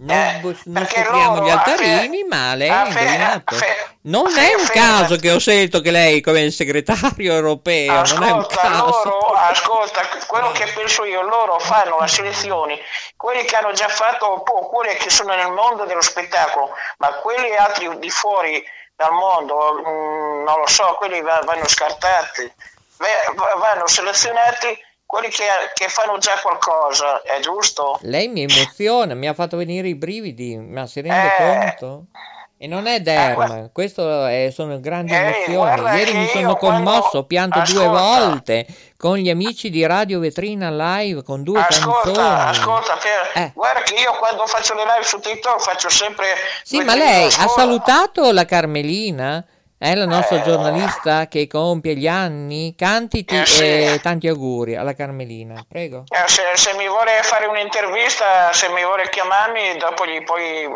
Non, 0.00 0.16
Eh, 0.16 0.40
non 0.66 0.86
scopriamo 0.86 1.42
gli 1.42 1.50
altarini, 1.50 2.18
fe- 2.20 2.24
ma 2.28 2.54
lei 2.54 2.70
fe- 2.92 3.42
fe- 3.46 3.86
Non 4.02 4.26
è 4.38 4.54
un 4.54 4.64
caso 4.66 5.16
che 5.16 5.32
ho 5.32 5.40
scelto 5.40 5.80
che 5.80 5.90
lei 5.90 6.20
come 6.20 6.42
il 6.42 6.52
segretario 6.52 7.32
europeo, 7.32 7.92
non 8.14 8.22
è 8.22 8.30
un 8.30 8.38
Ascolta, 8.38 8.56
caso. 8.60 8.84
loro, 9.04 9.32
ascolta, 9.32 10.00
quello 10.28 10.52
che 10.52 10.66
penso 10.68 11.04
io, 11.04 11.22
loro 11.22 11.58
fanno 11.58 11.98
le 12.00 12.06
selezioni, 12.06 12.78
quelli 13.16 13.42
che 13.44 13.56
hanno 13.56 13.72
già 13.72 13.88
fatto, 13.88 14.26
o 14.26 14.68
quelli 14.68 14.94
che 14.94 15.10
sono 15.10 15.34
nel 15.34 15.50
mondo 15.50 15.84
dello 15.84 16.00
spettacolo, 16.00 16.70
ma 16.98 17.08
quelli 17.14 17.56
altri 17.56 17.98
di 17.98 18.10
fuori 18.10 18.64
dal 18.94 19.10
mondo, 19.12 19.80
mm, 19.84 20.44
non 20.44 20.60
lo 20.60 20.66
so, 20.68 20.94
quelli 20.96 21.20
va- 21.22 21.42
vanno 21.44 21.66
scartati, 21.66 22.52
Va- 22.98 23.32
va- 23.34 23.54
vanno 23.56 23.86
selezionati 23.88 24.76
quelli 25.08 25.28
che, 25.30 25.44
che 25.72 25.88
fanno 25.88 26.18
già 26.18 26.38
qualcosa, 26.42 27.22
è 27.22 27.40
giusto? 27.40 27.98
Lei 28.02 28.28
mi 28.28 28.42
emoziona, 28.42 29.14
mi 29.14 29.26
ha 29.26 29.32
fatto 29.32 29.56
venire 29.56 29.88
i 29.88 29.94
brividi, 29.94 30.58
ma 30.58 30.86
si 30.86 31.00
rende 31.00 31.26
Eh. 31.26 31.70
conto? 31.70 32.04
E 32.60 32.66
non 32.66 32.86
è 32.86 33.00
derma, 33.00 33.70
questo 33.72 34.26
è- 34.26 34.50
sono 34.52 34.80
grandi 34.80 35.12
Eh, 35.12 35.16
emozioni. 35.16 35.96
Ieri 35.96 36.12
mi 36.12 36.26
sono 36.26 36.56
commosso, 36.56 37.24
pianto 37.24 37.60
due 37.60 37.84
Ascolta. 37.84 38.00
volte 38.26 38.66
con 38.98 39.16
gli 39.16 39.30
amici 39.30 39.70
di 39.70 39.86
Radio 39.86 40.18
Vetrina 40.18 40.68
Live 40.68 41.22
con 41.22 41.42
due 41.42 41.60
Ascolta, 41.60 42.10
canzoni. 42.10 42.50
ascolta, 42.50 42.96
per- 42.96 43.42
Eh. 43.44 43.52
guarda 43.54 43.80
che 43.82 43.94
io 43.94 44.12
quando 44.18 44.44
faccio 44.46 44.74
le 44.74 44.82
live 44.82 45.04
su 45.04 45.20
TikTok 45.20 45.58
faccio 45.60 45.88
sempre... 45.88 46.26
Sì, 46.64 46.76
due 46.76 46.84
ma 46.84 46.94
lei 46.96 47.24
ha 47.26 47.48
salutato 47.48 48.30
la 48.32 48.44
Carmelina? 48.44 49.42
È 49.80 49.94
la 49.94 50.06
nostra 50.06 50.38
Eh. 50.38 50.42
giornalista 50.42 51.28
che 51.28 51.46
compie 51.46 51.94
gli 51.94 52.08
anni? 52.08 52.74
Cantiti 52.76 53.36
Eh, 53.36 53.46
sì. 53.46 53.62
e 53.62 54.00
tanti 54.02 54.26
auguri 54.26 54.74
alla 54.74 54.92
Carmelina, 54.94 55.64
prego. 55.68 56.02
Eh, 56.08 56.28
Se, 56.28 56.42
se 56.54 56.74
mi 56.74 56.88
vuole 56.88 57.20
fare 57.22 57.46
un'intervista, 57.46 58.52
se 58.52 58.68
mi 58.70 58.82
vuole 58.82 59.08
chiamarmi, 59.08 59.76
dopo 59.78 60.04
gli 60.04 60.20
puoi 60.24 60.68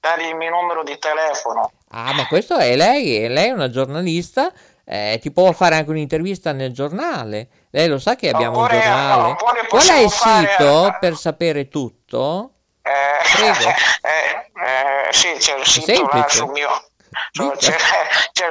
dare 0.00 0.28
il 0.28 0.36
mio 0.36 0.48
numero 0.50 0.82
di 0.84 0.96
telefono. 0.98 1.70
Ah, 1.90 2.14
ma 2.14 2.26
questo 2.28 2.56
è 2.56 2.74
lei, 2.76 3.28
lei 3.28 3.48
è 3.48 3.52
una 3.52 3.68
giornalista, 3.68 4.50
eh, 4.86 5.18
ti 5.20 5.30
può 5.32 5.52
fare 5.52 5.74
anche 5.74 5.90
un'intervista 5.90 6.52
nel 6.52 6.72
giornale. 6.72 7.48
Lei 7.70 7.88
lo 7.88 7.98
sa 7.98 8.16
che 8.16 8.30
abbiamo 8.30 8.60
Oppure- 8.60 8.76
un 8.76 8.82
giornale. 8.82 9.30
oppure 9.32 9.66
Qual 9.68 9.86
è 9.86 9.98
il 9.98 10.10
sito 10.10 10.96
per 10.98 11.14
sapere 11.16 11.68
tutto? 11.68 12.52
Eh, 12.80 13.36
Prego. 13.36 13.68
eh, 14.00 15.12
sì, 15.12 15.32
c'è 15.38 15.58
il 15.58 15.66
sito 15.66 16.08
là 16.10 16.24
sul 16.26 16.50
mio... 16.52 16.68
C'è, 17.32 17.56
c'è, 17.56 17.76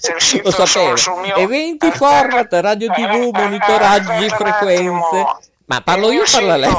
c'è 0.00 0.14
il 0.14 0.20
sito 0.20 0.54
Lo 0.56 0.96
sul, 0.96 1.20
mio... 1.20 1.36
Eventi, 1.36 1.90
format, 1.92 2.52
radio 2.52 2.90
tv, 2.92 3.30
monitoraggi, 3.32 4.28
frequenze. 4.28 5.26
Ma 5.66 5.80
parlo 5.80 6.10
io 6.10 6.22
o 6.22 6.26
parla 6.30 6.56
lei? 6.56 6.76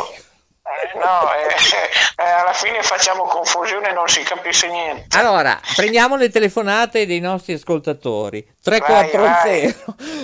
Eh, 0.82 0.98
no, 0.98 1.34
eh, 1.34 1.48
eh, 2.24 2.30
alla 2.30 2.54
fine 2.54 2.82
facciamo 2.84 3.24
confusione 3.24 3.90
e 3.90 3.92
non 3.92 4.08
si 4.08 4.22
capisce 4.24 4.70
niente. 4.70 5.18
Allora, 5.18 5.60
prendiamo 5.76 6.16
le 6.16 6.30
telefonate 6.30 7.06
dei 7.06 7.20
nostri 7.20 7.54
ascoltatori. 7.54 8.46
340 8.62 9.76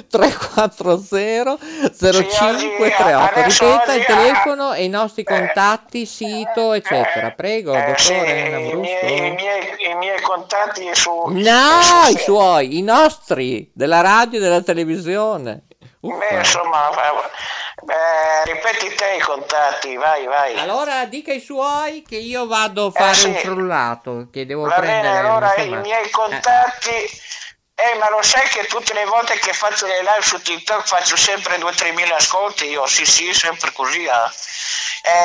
340 0.10 1.58
0538. 1.92 3.40
adesso 3.40 3.66
Ripeta 3.66 3.94
il 3.94 4.06
telefono 4.06 4.74
e 4.74 4.84
i 4.84 4.90
nostri 4.90 5.24
contatti, 5.24 6.06
sito, 6.06 6.74
eccetera. 6.74 7.32
Prego, 7.32 7.74
Eh, 7.74 7.94
sì, 7.98 8.14
dottore 8.14 8.46
Elena 8.46 8.58
i, 8.58 8.76
miei, 8.76 9.18
i, 9.18 9.32
miei, 9.32 9.76
i 9.90 9.96
miei 9.96 10.22
contatti 10.22 10.90
su... 10.94 11.12
No, 11.28 12.08
i 12.10 12.18
suoi, 12.18 12.78
i 12.78 12.82
nostri, 12.82 13.70
della 13.74 14.02
radio 14.02 14.40
e 14.40 14.42
della 14.42 14.62
televisione. 14.62 15.64
Beh, 16.00 16.38
insomma, 16.38 16.90
eh, 17.88 17.94
eh, 17.94 18.44
ripeti 18.46 18.94
te 18.96 19.16
i 19.16 19.20
contatti, 19.20 19.96
vai, 19.96 20.26
vai. 20.26 20.58
Allora 20.60 21.06
dica 21.06 21.34
i 21.34 21.40
suoi 21.40 22.04
che 22.08 22.16
io 22.18 22.48
vado 22.48 22.88
a 22.88 22.92
fare 22.92 23.12
Eh, 23.12 23.16
sì. 23.16 23.28
un 23.28 23.36
frullato 23.36 24.28
che 24.32 24.46
devo 24.46 24.64
Va 24.68 24.76
prendere. 24.76 25.02
bene, 25.02 25.18
allora 25.20 25.56
insomma. 25.56 25.78
i 25.78 25.82
miei 25.82 26.10
contatti... 26.10 27.24
Eh, 27.78 27.98
ma 27.98 28.10
lo 28.10 28.22
sai 28.22 28.48
che 28.48 28.68
tutte 28.68 28.94
le 28.94 29.04
volte 29.04 29.38
che 29.38 29.52
faccio 29.52 29.86
le 29.86 30.00
live 30.00 30.22
su 30.22 30.42
TikTok 30.42 30.88
faccio 30.88 31.18
sempre 31.18 31.58
2-3 31.58 31.94
mila 31.94 32.16
ascolti? 32.16 32.68
Io 32.70 32.88
sì, 32.88 33.06
sì, 33.06 33.34
sempre 33.34 33.74
così. 33.74 34.06
eh. 34.06 34.10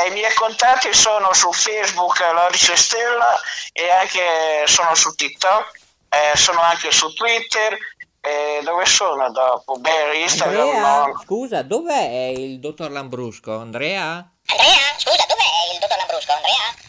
Eh, 0.04 0.08
I 0.08 0.10
miei 0.10 0.34
contatti 0.34 0.92
sono 0.92 1.32
su 1.32 1.52
Facebook, 1.52 2.18
Lorice 2.32 2.74
Stella, 2.76 3.40
e 3.72 3.88
anche 3.90 4.66
sono 4.66 4.96
su 4.96 5.14
TikTok, 5.14 5.78
eh, 6.08 6.36
sono 6.36 6.60
anche 6.60 6.90
su 6.90 7.12
Twitter. 7.14 7.78
Eh, 8.20 8.60
dove 8.64 8.84
sono 8.86 9.30
dopo? 9.30 9.76
Beh, 9.78 10.20
Instagram 10.22 10.68
Andrea, 10.68 11.06
no. 11.06 11.20
scusa, 11.22 11.62
dov'è 11.62 12.32
il 12.36 12.60
dottor 12.60 12.90
Lambrusco? 12.90 13.58
Andrea? 13.58 14.30
Andrea, 14.46 14.98
scusa, 14.98 15.24
dov'è 15.26 15.72
il 15.72 15.78
dottor 15.80 15.96
Lambrusco, 15.96 16.32
Andrea? 16.32 16.88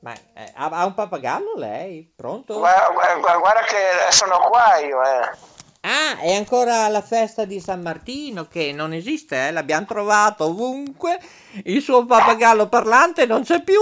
Ma 0.00 0.12
eh, 0.12 0.52
ha, 0.54 0.66
ha 0.66 0.84
un 0.84 0.94
pappagallo 0.94 1.54
lei? 1.56 2.12
Pronto? 2.14 2.58
Guarda, 2.58 2.90
guarda- 2.92 3.36
guarda 3.38 3.60
che 3.60 4.12
sono 4.12 4.38
qua 4.50 4.78
io, 4.78 5.02
eh. 5.02 5.52
Ah, 5.86 6.18
è 6.18 6.34
ancora 6.34 6.88
la 6.88 7.02
festa 7.02 7.44
di 7.44 7.60
San 7.60 7.82
Martino 7.82 8.48
che 8.48 8.72
non 8.72 8.92
esiste, 8.94 9.48
eh? 9.48 9.50
L'abbiamo 9.50 9.84
trovato 9.86 10.44
ovunque. 10.44 11.18
Il 11.64 11.82
suo 11.82 12.06
pappagallo 12.06 12.68
parlante 12.68 13.26
non 13.26 13.42
c'è 13.44 13.62
più. 13.62 13.80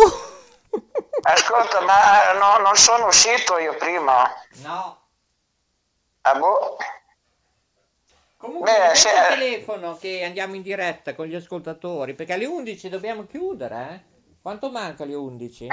Ascolta, 1.24 1.80
ma 1.82 2.32
no, 2.32 2.58
non 2.62 2.74
sono 2.76 3.06
uscito 3.06 3.58
io 3.58 3.74
prima. 3.76 4.28
No. 4.62 4.98
Ah, 6.22 6.34
boh. 6.34 6.76
Comunque, 8.36 8.72
Beh, 8.88 8.94
se- 8.96 9.08
il 9.10 9.38
telefono 9.38 9.96
che 9.96 10.24
andiamo 10.24 10.54
in 10.56 10.62
diretta 10.62 11.14
con 11.14 11.26
gli 11.26 11.34
ascoltatori, 11.34 12.14
perché 12.14 12.32
alle 12.32 12.46
11 12.46 12.88
dobbiamo 12.88 13.24
chiudere, 13.26 13.88
eh? 13.92 14.10
Quanto 14.42 14.70
manca 14.70 15.04
alle 15.04 15.14
11? 15.14 15.68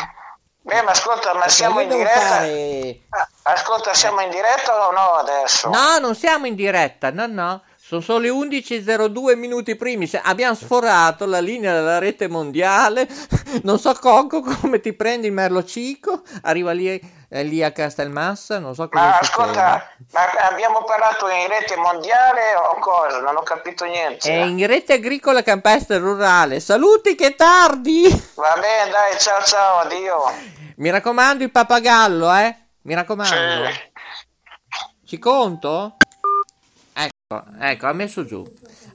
Beh, 0.62 0.82
ma 0.84 0.92
ascolta, 0.92 1.34
ma 1.34 1.40
Perché 1.40 1.54
siamo 1.56 1.80
in 1.80 1.90
diretta? 1.90 2.20
fare- 2.20 3.00
Ascolta, 3.44 3.94
siamo 3.96 4.22
in 4.22 4.30
diretta 4.30 4.88
o 4.88 4.92
no 4.92 5.14
adesso? 5.16 5.70
No, 5.70 5.98
non 5.98 6.14
siamo 6.14 6.46
in 6.46 6.54
diretta, 6.54 7.10
no, 7.12 7.26
no. 7.26 7.64
Sono 7.90 8.02
solo 8.02 8.20
le 8.20 8.30
11.02 8.30 9.36
minuti 9.36 9.76
primi. 9.76 10.08
Abbiamo 10.22 10.54
sforato 10.54 11.26
la 11.26 11.40
linea 11.40 11.74
della 11.74 11.98
rete 11.98 12.28
mondiale. 12.28 13.08
Non 13.64 13.80
so 13.80 13.92
Conco 13.96 14.42
come 14.42 14.80
ti 14.80 14.94
prendi 14.94 15.26
il 15.26 15.34
Merlo 15.34 15.64
Cico. 15.64 16.22
Arriva 16.44 16.72
lì, 16.72 16.88
eh, 16.88 17.44
lì 17.44 17.64
a 17.64 17.72
Castelmassa. 17.72 18.60
Non 18.60 18.76
so 18.76 18.88
cosa 18.90 19.04
Ma 19.04 19.18
ascolta, 19.18 19.92
ma 20.12 20.22
abbiamo 20.52 20.84
parlato 20.84 21.28
in 21.30 21.48
rete 21.48 21.78
mondiale 21.78 22.54
o 22.54 22.78
cosa? 22.78 23.22
Non 23.22 23.36
ho 23.38 23.42
capito 23.42 23.86
niente. 23.86 24.30
È 24.30 24.36
in 24.36 24.68
rete 24.68 24.94
agricola 24.94 25.42
campestre 25.42 25.98
rurale. 25.98 26.60
Saluti 26.60 27.16
che 27.16 27.34
tardi! 27.34 28.08
Va 28.36 28.54
bene, 28.54 28.92
dai, 28.92 29.18
ciao 29.18 29.42
ciao, 29.42 29.80
addio. 29.80 30.32
Mi 30.76 30.92
raccomando 30.92 31.44
il 31.44 31.50
pappagallo, 31.50 32.32
eh? 32.36 32.56
Mi 32.84 32.94
raccomando. 32.94 33.72
Sì. 33.72 33.92
Ci 35.08 35.18
conto? 35.18 35.98
Ecco, 37.60 37.86
ha 37.86 37.94
messo 37.94 38.26
giù. 38.26 38.44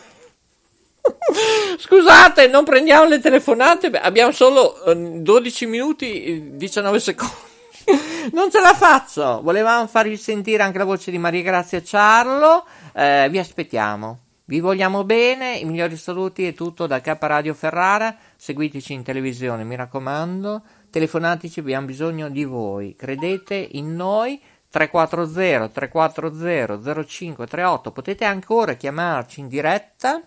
Scusate, 1.77 2.47
non 2.47 2.63
prendiamo 2.63 3.07
le 3.07 3.19
telefonate, 3.19 3.91
abbiamo 3.91 4.31
solo 4.31 4.83
eh, 4.85 5.21
12 5.21 5.67
minuti 5.67 6.23
e 6.23 6.57
19 6.57 6.99
secondi. 6.99 7.35
Non 8.31 8.49
ce 8.49 8.59
la 8.59 8.73
faccio. 8.73 9.41
Volevamo 9.43 9.85
farvi 9.85 10.17
sentire 10.17 10.63
anche 10.63 10.79
la 10.79 10.85
voce 10.85 11.11
di 11.11 11.19
Maria 11.19 11.43
Grazia 11.43 11.83
Ciarlo. 11.83 12.65
Eh, 12.93 13.27
vi 13.29 13.37
aspettiamo. 13.37 14.17
Vi 14.53 14.59
vogliamo 14.59 15.03
bene. 15.03 15.55
I 15.55 15.65
migliori 15.65 15.97
saluti 15.97 16.45
e 16.45 16.53
tutto 16.53 16.85
da 16.85 17.01
K 17.01 17.17
Radio 17.21 17.55
Ferrara. 17.55 18.15
Seguiteci 18.35 18.93
in 18.93 19.01
televisione, 19.01 19.63
mi 19.63 19.75
raccomando. 19.75 20.61
Telefonateci, 20.91 21.59
abbiamo 21.59 21.87
bisogno 21.87 22.29
di 22.29 22.43
voi. 22.43 22.95
Credete 22.95 23.55
in 23.55 23.95
noi. 23.95 24.39
340 24.69 25.69
340 25.69 27.03
0538. 27.03 27.91
Potete 27.91 28.25
ancora 28.25 28.75
chiamarci 28.75 29.39
in 29.39 29.47
diretta 29.47 30.21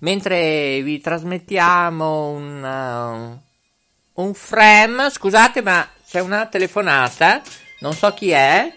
mentre 0.00 0.82
vi 0.82 1.00
trasmettiamo 1.00 2.28
un, 2.28 3.40
uh, 4.12 4.22
un 4.22 4.34
frame. 4.34 5.08
Scusate, 5.08 5.62
ma 5.62 5.88
c'è 6.06 6.20
una 6.20 6.44
telefonata. 6.48 7.40
Non 7.80 7.94
so 7.94 8.12
chi 8.12 8.28
è. 8.28 8.74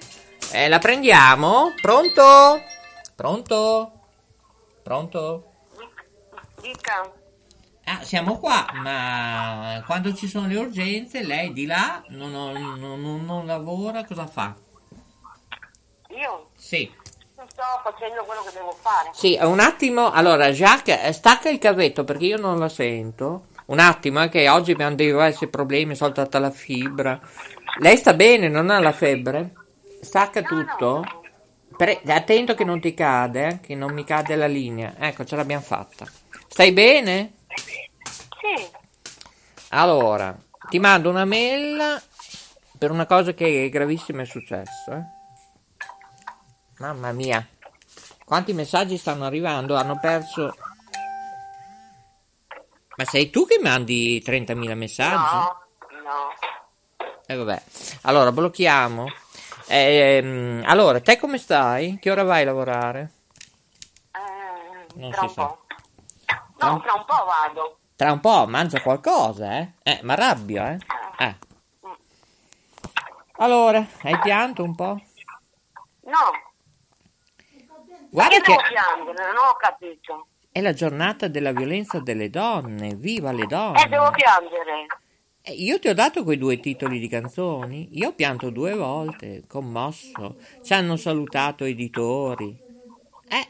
Eh, 0.54 0.70
la 0.70 0.80
prendiamo? 0.80 1.74
Pronto? 1.82 2.62
Pronto? 3.18 3.99
Pronto? 4.90 5.44
Dica. 6.62 7.14
Ah, 7.84 8.02
siamo 8.04 8.40
qua, 8.40 8.66
ma 8.74 9.84
quando 9.86 10.16
ci 10.16 10.28
sono 10.28 10.48
le 10.48 10.56
urgenze, 10.56 11.24
lei 11.24 11.54
di 11.54 11.68
là 11.68 12.04
non, 12.08 12.32
non- 12.32 12.80
non- 12.80 13.24
non 13.24 13.46
lavora, 13.46 14.04
cosa 14.04 14.26
fa? 14.26 14.56
Io 16.08 16.50
Sì. 16.58 16.92
sto 17.34 17.64
facendo 17.84 18.24
quello 18.24 18.42
che 18.42 18.52
devo 18.52 18.72
fare. 18.82 19.12
Sì, 19.14 19.38
un 19.40 19.60
attimo. 19.60 20.10
Allora, 20.10 20.50
Jacques, 20.50 21.00
eh, 21.04 21.12
stacca 21.12 21.50
il 21.50 21.60
cavetto 21.60 22.04
perché 22.04 22.26
io 22.26 22.38
non 22.38 22.58
la 22.58 22.68
sento. 22.70 23.50
Un 23.68 23.78
attimo, 23.78 24.22
è 24.22 24.30
che 24.30 24.50
oggi 24.50 24.72
abbiamo 24.72 24.96
diversi 24.96 25.46
problemi, 25.46 25.92
è 25.94 25.96
saltata 25.96 26.40
la 26.40 26.50
fibra. 26.50 27.20
Lei 27.78 27.96
sta 27.96 28.16
bene, 28.16 28.48
non 28.48 28.72
ha 28.72 28.80
la 28.80 28.92
febbre? 28.92 29.54
Stacca 30.02 30.42
tutto? 30.42 31.04
Pre- 31.80 32.02
attento 32.08 32.56
che 32.56 32.66
non 32.66 32.82
ti 32.82 32.94
cade, 32.94 33.48
eh, 33.48 33.60
che 33.62 33.74
non 33.74 33.94
mi 33.94 34.04
cade 34.04 34.36
la 34.36 34.48
linea. 34.48 34.96
Ecco, 34.98 35.24
ce 35.24 35.38
l'abbiamo 35.38 35.62
fatta. 35.64 36.06
Stai 36.50 36.74
bene? 36.74 37.36
Sì. 37.56 38.68
Allora, 39.70 40.36
ti 40.70 40.78
mando 40.78 41.10
una 41.10 41.24
mail 41.24 42.02
per 42.78 42.92
una 42.92 43.06
cosa 43.06 43.34
che 43.34 43.64
è 43.64 43.70
gravissima 43.70 44.24
è 44.24 44.26
successo. 44.26 44.92
eh. 44.92 45.04
Mamma 46.80 47.14
mia, 47.14 47.48
quanti 48.26 48.52
messaggi 48.52 48.98
stanno 48.98 49.24
arrivando? 49.24 49.78
Hanno 49.78 49.98
perso. 50.02 50.54
Ma 52.98 53.06
sei 53.06 53.30
tu 53.30 53.46
che 53.48 53.58
mandi 53.62 54.22
30.000 54.22 54.76
messaggi? 54.76 55.34
No, 55.34 55.58
no. 56.04 56.34
E 57.26 57.36
vabbè. 57.36 57.62
Allora, 58.02 58.34
blocchiamo. 58.34 59.06
Ehm, 59.70 60.64
allora, 60.66 61.00
te 61.00 61.18
come 61.18 61.38
stai? 61.38 61.98
Che 62.00 62.10
ora 62.12 62.24
vai 62.24 62.42
a 62.42 62.46
lavorare? 62.46 63.12
Non 64.96 65.12
tra 65.12 65.20
si 65.22 65.26
un 65.26 65.32
sa. 65.32 65.46
po'. 65.46 65.66
No, 66.60 66.82
tra 66.82 66.94
un 66.94 67.06
po' 67.06 67.26
vado. 67.26 67.78
Tra 67.96 68.12
un 68.12 68.20
po' 68.20 68.48
mangia 68.48 68.82
qualcosa, 68.82 69.58
eh? 69.60 69.74
Eh, 69.84 70.00
ma 70.04 70.14
arrabbio, 70.14 70.66
eh? 70.66 70.78
Eh. 71.20 71.36
Allora, 73.38 73.86
hai 74.04 74.20
pianto 74.20 74.64
un 74.64 74.76
po'? 74.76 75.00
No. 76.02 76.18
Guarda 78.10 78.36
che 78.36 78.42
che 78.42 78.52
devo 78.52 78.62
piangere? 78.68 79.28
Non 79.28 79.36
ho 79.38 79.54
capito. 79.58 80.28
è 80.52 80.62
la 80.62 80.74
giornata 80.74 81.28
della 81.28 81.52
violenza 81.52 82.00
delle 82.00 82.30
donne. 82.30 82.96
Viva 82.96 83.32
le 83.32 83.46
donne! 83.46 83.84
Eh, 83.84 83.88
devo 83.88 84.10
piangere. 84.12 84.88
Eh, 85.50 85.54
Io 85.56 85.80
ti 85.80 85.88
ho 85.88 85.94
dato 85.94 86.24
quei 86.24 86.38
due 86.38 86.60
titoli 86.60 87.00
di 87.00 87.08
canzoni. 87.08 87.90
Io 87.94 88.10
ho 88.10 88.14
pianto 88.14 88.50
due 88.50 88.74
volte, 88.76 89.44
commosso. 89.48 90.38
Ci 90.62 90.74
hanno 90.74 90.96
salutato 90.96 91.64
editori. 91.64 92.56
Eh, 93.28 93.48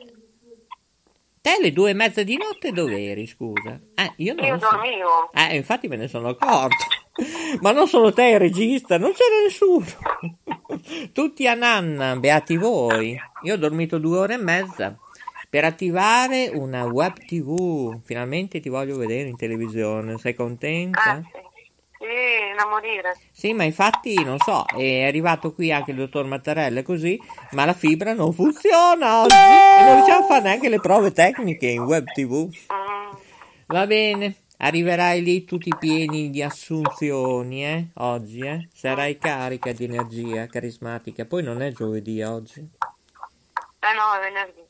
te 1.42 1.58
le 1.62 1.72
due 1.74 1.92
e 1.92 1.94
mezza 1.94 2.24
di 2.24 2.38
notte 2.38 2.72
dove 2.72 3.04
eri, 3.10 3.26
scusa? 3.28 3.80
Eh, 3.96 4.14
io 4.18 4.34
non 4.34 4.46
Io 4.46 4.60
so. 4.60 4.70
dormivo. 4.72 5.30
Eh, 5.34 5.56
infatti 5.56 5.88
me 5.88 5.98
ne 5.98 6.08
sono 6.08 6.30
accorto. 6.30 6.86
Ma 7.62 7.72
non 7.72 7.88
solo 7.88 8.14
te 8.14 8.28
il 8.28 8.40
regista, 8.40 8.98
non 8.98 9.12
c'era 9.12 9.44
nessuno. 9.44 9.86
Tutti 11.12 11.48
a 11.48 11.54
nanna, 11.54 12.16
beati 12.16 12.56
voi. 12.56 13.20
Io 13.44 13.54
ho 13.54 13.58
dormito 13.58 13.98
due 13.98 14.20
ore 14.20 14.34
e 14.36 14.38
mezza 14.38 14.98
per 15.50 15.66
attivare 15.66 16.50
una 16.54 16.86
web 16.86 17.14
tv. 17.26 18.00
Finalmente 18.04 18.60
ti 18.62 18.70
voglio 18.70 18.96
vedere 18.98 19.28
in 19.28 19.36
televisione. 19.36 20.18
Sei 20.18 20.34
contenta? 20.34 21.22
Ah, 22.02 22.06
sì. 22.06 22.56
Da 22.56 22.66
morire. 22.68 23.18
Sì, 23.32 23.54
ma 23.54 23.64
infatti 23.64 24.22
non 24.24 24.38
so, 24.40 24.66
è 24.76 25.06
arrivato 25.06 25.54
qui 25.54 25.72
anche 25.72 25.92
il 25.92 25.98
dottor 25.98 26.26
Mattarella 26.26 26.82
così, 26.82 27.20
ma 27.52 27.66
la 27.66 27.74
fibra 27.74 28.14
non 28.14 28.34
funziona 28.34 29.22
oggi 29.22 29.34
e 29.34 29.84
non 29.84 29.96
riusciamo 29.96 30.26
a 30.26 30.28
fare 30.28 30.44
neanche 30.44 30.70
le 30.70 30.80
prove 30.80 31.12
tecniche 31.12 31.68
in 31.68 31.84
web 31.84 32.06
tv. 32.06 32.50
Va 33.68 33.86
bene, 33.86 34.36
arriverai 34.58 35.22
lì 35.22 35.46
tutti 35.46 35.72
pieni 35.78 36.30
di 36.30 36.42
assunzioni, 36.42 37.66
eh, 37.66 37.88
oggi, 37.96 38.40
eh? 38.40 38.68
Sarai 38.74 39.18
carica 39.18 39.72
di 39.72 39.86
energia 39.86 40.48
carismatica, 40.48 41.26
poi 41.26 41.44
non 41.44 41.62
è 41.62 41.72
giovedì 41.72 42.22
oggi. 42.24 42.60
Eh 42.60 43.94
no, 43.94 44.18
è 44.18 44.20
venerdì. 44.22 44.62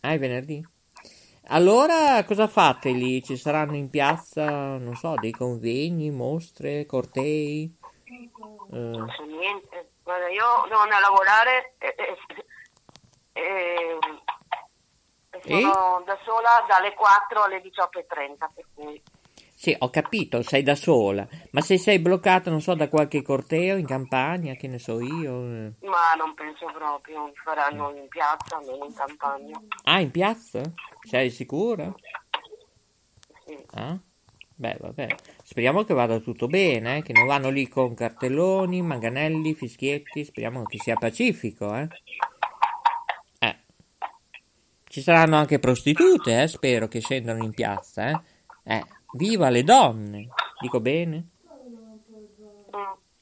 Ah, 0.00 0.12
è 0.12 0.18
venerdì? 0.18 0.66
Allora, 1.48 2.24
cosa 2.24 2.48
fate 2.48 2.90
lì? 2.90 3.22
Ci 3.22 3.36
saranno 3.36 3.76
in 3.76 3.88
piazza, 3.88 4.76
non 4.78 4.94
so, 4.96 5.14
dei 5.20 5.30
convegni, 5.30 6.10
mostre, 6.10 6.86
cortei? 6.86 7.72
Eh, 8.04 8.76
Non 8.76 9.08
so 9.16 9.24
niente. 9.24 9.92
Guarda, 10.02 10.28
io 10.28 10.44
devo 10.68 10.80
andare 10.80 11.04
a 11.04 11.08
lavorare 11.08 11.74
e, 11.78 11.94
e- 11.96 13.40
e- 13.42 13.98
e 15.30 15.40
sono 15.42 16.02
da 16.04 16.18
sola 16.24 16.64
dalle 16.68 16.94
4 16.94 17.42
alle 17.42 17.60
18.30, 17.62 18.46
per 18.54 18.64
cui... 18.74 19.02
Sì, 19.58 19.74
ho 19.78 19.88
capito, 19.88 20.42
sei 20.42 20.62
da 20.62 20.74
sola, 20.74 21.26
ma 21.52 21.62
se 21.62 21.78
sei 21.78 21.98
bloccata, 21.98 22.50
non 22.50 22.60
so, 22.60 22.74
da 22.74 22.90
qualche 22.90 23.22
corteo 23.22 23.78
in 23.78 23.86
campagna, 23.86 24.52
che 24.52 24.68
ne 24.68 24.78
so 24.78 25.00
io. 25.00 25.32
eh. 25.46 25.72
Ma 25.80 26.12
non 26.18 26.34
penso 26.34 26.66
proprio, 26.74 27.32
faranno 27.42 27.90
in 27.96 28.06
piazza, 28.06 28.58
non 28.58 28.86
in 28.86 28.94
campagna. 28.94 29.58
Ah, 29.84 30.00
in 30.00 30.10
piazza? 30.10 30.60
Sei 31.08 31.30
sicura? 31.30 31.92
Sì. 33.46 33.56
Ah? 33.70 33.98
Beh, 34.58 34.76
vabbè. 34.78 35.06
Speriamo 35.42 35.84
che 35.84 35.94
vada 35.94 36.18
tutto 36.18 36.48
bene, 36.48 36.98
eh, 36.98 37.02
che 37.02 37.14
non 37.14 37.24
vanno 37.26 37.48
lì 37.48 37.66
con 37.66 37.94
cartelloni, 37.94 38.82
manganelli, 38.82 39.54
fischietti. 39.54 40.22
Speriamo 40.24 40.64
che 40.64 40.76
sia 40.78 40.96
pacifico, 40.96 41.74
eh. 41.74 41.88
Eh. 43.38 43.56
Ci 44.84 45.00
saranno 45.00 45.36
anche 45.36 45.58
prostitute, 45.58 46.42
eh, 46.42 46.46
spero 46.46 46.88
che 46.88 47.00
scendano 47.00 47.42
in 47.42 47.52
piazza, 47.52 48.10
eh. 48.10 48.20
Eh, 48.64 48.84
viva 49.16 49.48
le 49.48 49.64
donne! 49.64 50.28
Dico 50.60 50.80
bene? 50.80 51.28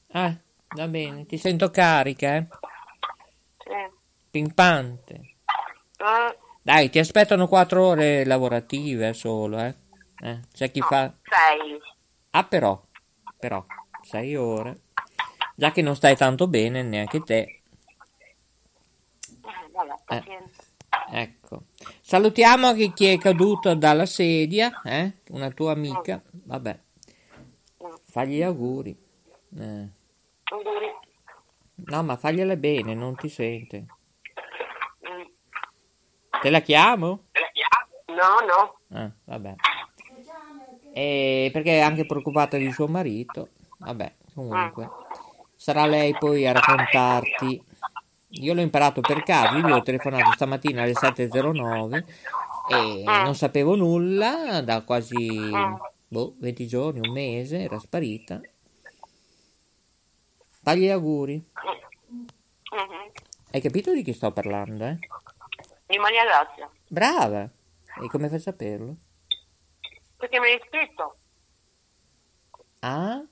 Eh, 0.07 0.37
va 0.75 0.87
bene, 0.87 1.25
ti 1.25 1.37
sento 1.37 1.71
carica, 1.71 2.35
eh. 2.35 2.47
Sì. 3.57 3.97
Pimpante. 4.29 5.13
Eh, 5.13 6.37
Dai, 6.61 6.89
ti 6.89 6.99
aspettano 6.99 7.47
quattro 7.47 7.85
ore 7.87 8.25
lavorative 8.25 9.13
solo, 9.13 9.59
eh. 9.59 9.75
Eh, 10.19 10.39
c'è 10.53 10.71
chi 10.71 10.81
fa... 10.81 11.13
sei. 11.23 11.79
Ah, 12.31 12.43
però, 12.43 12.81
però, 13.37 13.65
sei 14.01 14.35
ore. 14.35 14.81
Già 15.55 15.71
che 15.71 15.81
non 15.81 15.95
stai 15.95 16.15
tanto 16.15 16.47
bene 16.47 16.81
neanche 16.81 17.21
te. 17.21 17.61
Eh, 19.21 19.95
pazienza. 20.05 20.63
Ecco. 21.11 21.63
Salutiamo 22.01 22.67
anche 22.67 22.93
chi 22.93 23.05
è 23.07 23.17
caduto 23.17 23.73
dalla 23.75 24.05
sedia, 24.05 24.81
eh? 24.83 25.17
Una 25.29 25.49
tua 25.49 25.71
amica. 25.71 26.21
Vabbè. 26.29 26.79
Fagli 28.03 28.37
gli 28.37 28.41
auguri. 28.41 28.97
Eh. 29.57 29.89
No, 31.75 32.03
ma 32.03 32.15
fagliele 32.15 32.57
bene, 32.57 32.93
non 32.93 33.15
ti 33.15 33.27
sente. 33.27 33.85
Mm. 35.09 35.23
Te 36.41 36.49
la 36.49 36.61
chiamo? 36.61 37.25
No, 38.07 38.45
no. 38.47 38.97
Ah, 38.97 39.11
vabbè. 39.25 39.55
E 40.93 41.49
perché 41.51 41.77
è 41.77 41.81
anche 41.81 42.05
preoccupata 42.05 42.55
di 42.55 42.71
suo 42.71 42.87
marito. 42.87 43.49
Vabbè, 43.79 44.15
comunque. 44.33 44.89
Sarà 45.55 45.85
lei 45.85 46.15
poi 46.17 46.47
a 46.47 46.53
raccontarti. 46.53 47.61
Io 48.41 48.53
l'ho 48.53 48.61
imparato 48.61 49.01
per 49.01 49.23
caso, 49.23 49.57
io 49.57 49.75
ho 49.75 49.81
telefonato 49.81 50.31
stamattina 50.33 50.83
alle 50.83 50.93
7.09 50.93 52.03
e 52.69 53.03
non 53.05 53.35
sapevo 53.35 53.75
nulla 53.75 54.61
da 54.61 54.81
quasi 54.83 55.51
boh, 56.07 56.35
20 56.39 56.67
giorni, 56.67 57.07
un 57.07 57.13
mese, 57.13 57.61
era 57.61 57.79
sparita. 57.79 58.41
Fagli 60.61 60.81
gli 60.81 60.89
auguri. 60.89 61.51
Hai 63.51 63.61
capito 63.61 63.93
di 63.93 64.03
chi 64.03 64.13
sto 64.13 64.31
parlando, 64.31 64.85
eh? 64.85 64.97
Di 65.85 65.97
Maria 65.97 66.25
Grazia. 66.25 66.69
Brava! 66.87 67.43
E 67.43 68.07
come 68.09 68.27
fai 68.27 68.37
a 68.37 68.41
saperlo? 68.41 68.95
Perché 70.17 70.39
mi 70.39 70.47
hai 70.47 70.61
scritto. 70.67 71.15
Ah? 72.79 73.23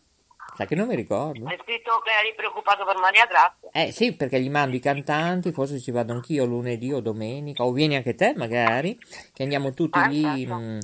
Sai 0.56 0.68
che 0.68 0.76
non 0.76 0.88
mi 0.88 0.96
ricordo. 0.96 1.46
Hai 1.48 1.58
scritto 1.64 2.00
che 2.04 2.12
eri 2.12 2.34
preoccupato 2.36 2.86
per 2.86 2.98
Maria 2.98 3.26
Grazia. 3.26 3.70
Eh 3.72 3.92
sì, 3.92 4.16
perché 4.16 4.40
gli 4.40 4.50
mando 4.50 4.76
i 4.76 4.80
cantanti, 4.80 5.52
forse 5.52 5.80
ci 5.80 5.92
vado 5.92 6.14
anch'io 6.14 6.46
lunedì 6.46 6.92
o 6.94 7.00
domenica, 7.00 7.64
o 7.64 7.72
vieni 7.72 7.96
anche 7.96 8.14
te 8.16 8.34
magari, 8.36 8.98
che 9.34 9.44
andiamo 9.44 9.72
tutti 9.74 9.98
Ah, 10.00 10.08
lì. 10.08 10.46
certo. 10.46 10.56
mh, 10.56 10.80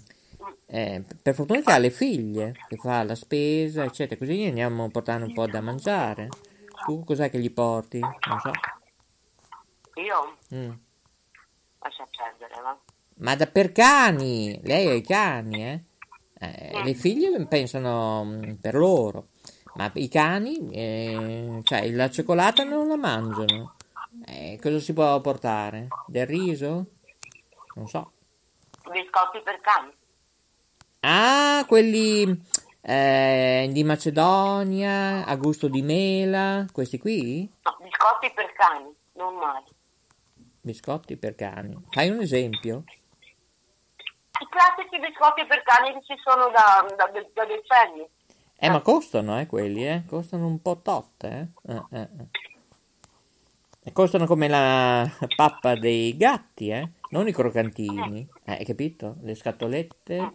eh, 0.72 1.04
per 1.22 1.34
fortuna 1.34 1.62
che 1.62 1.72
ha 1.72 1.78
le 1.78 1.90
figlie, 1.90 2.56
che 2.68 2.78
fa 2.78 3.04
la 3.04 3.16
spesa, 3.16 3.84
eccetera, 3.84 4.20
così 4.20 4.38
gli 4.38 4.48
andiamo 4.48 4.86
a 4.86 4.90
portare 4.90 5.24
un 5.24 5.34
po' 5.34 5.48
da 5.48 5.62
mangiare. 5.62 6.30
Tu 6.86 7.04
cos'è 7.04 7.30
che 7.30 7.40
gli 7.40 7.52
porti? 7.52 8.00
Non 8.00 8.40
so. 8.40 8.52
Io? 9.96 10.38
Mm. 10.56 10.72
Lascia 11.80 12.08
perdere, 12.16 12.62
va. 12.62 12.78
Ma 13.16 13.36
da 13.36 13.48
per 13.48 13.72
cani, 13.72 14.60
lei 14.64 14.88
ha 14.90 14.94
i 14.94 15.02
cani, 15.02 15.64
eh? 15.66 15.84
Eh, 16.42 16.84
le 16.84 16.94
figlie 16.94 17.46
pensano 17.48 18.24
mm, 18.24 18.54
per 18.62 18.76
loro, 18.76 19.28
ma 19.80 19.90
i 19.94 20.10
cani, 20.10 20.70
eh, 20.74 21.62
cioè 21.64 21.90
la 21.92 22.10
cioccolata 22.10 22.66
non 22.66 22.90
la 22.90 22.98
mangiano. 22.98 23.76
Eh, 24.26 24.60
cosa 24.62 24.78
si 24.78 24.92
può 24.92 25.22
portare? 25.22 25.88
Del 26.06 26.28
riso? 26.28 26.86
Non 27.76 27.88
so. 27.88 28.12
Biscotti 28.92 29.40
per 29.42 29.62
cani. 29.62 29.94
Ah, 31.00 31.64
quelli 31.66 32.44
eh, 32.82 33.70
di 33.72 33.84
Macedonia, 33.86 35.26
a 35.26 35.36
gusto 35.38 35.70
di 35.70 35.82
mela, 35.82 36.66
questi 36.74 37.00
qui? 37.00 37.50
No, 37.64 37.78
biscotti 37.80 38.34
per 38.36 38.52
cani, 38.52 38.94
normali. 39.14 39.64
Biscotti 40.60 41.16
per 41.16 41.36
cani. 41.36 41.86
Fai 41.92 42.10
un 42.10 42.20
esempio? 42.20 42.84
I 44.42 44.48
classici 44.50 45.00
biscotti 45.00 45.46
per 45.46 45.64
cani 45.64 45.94
che 45.94 46.02
ci 46.04 46.16
sono 46.22 46.50
da, 46.50 46.86
da, 46.98 47.10
da 47.34 47.46
decenni. 47.46 48.06
Eh, 48.62 48.70
ma 48.70 48.82
costano, 48.82 49.40
eh, 49.40 49.48
quelli, 49.48 49.88
eh? 49.88 50.04
Costano 50.06 50.46
un 50.48 50.62
po' 50.62 50.82
tot, 50.82 51.24
eh? 51.24 51.48
Eh, 51.64 51.84
eh, 51.92 52.02
eh. 52.20 52.28
E 53.82 53.92
costano 53.94 54.26
come 54.26 54.48
la 54.48 55.10
pappa 55.36 55.76
dei 55.76 56.16
gatti, 56.18 56.70
eh? 56.70 56.90
Non 57.10 57.28
i 57.28 57.32
croccantini. 57.32 58.28
Eh, 58.44 58.52
hai 58.54 58.66
capito? 58.66 59.18
Le 59.22 59.36
scatolette. 59.36 60.34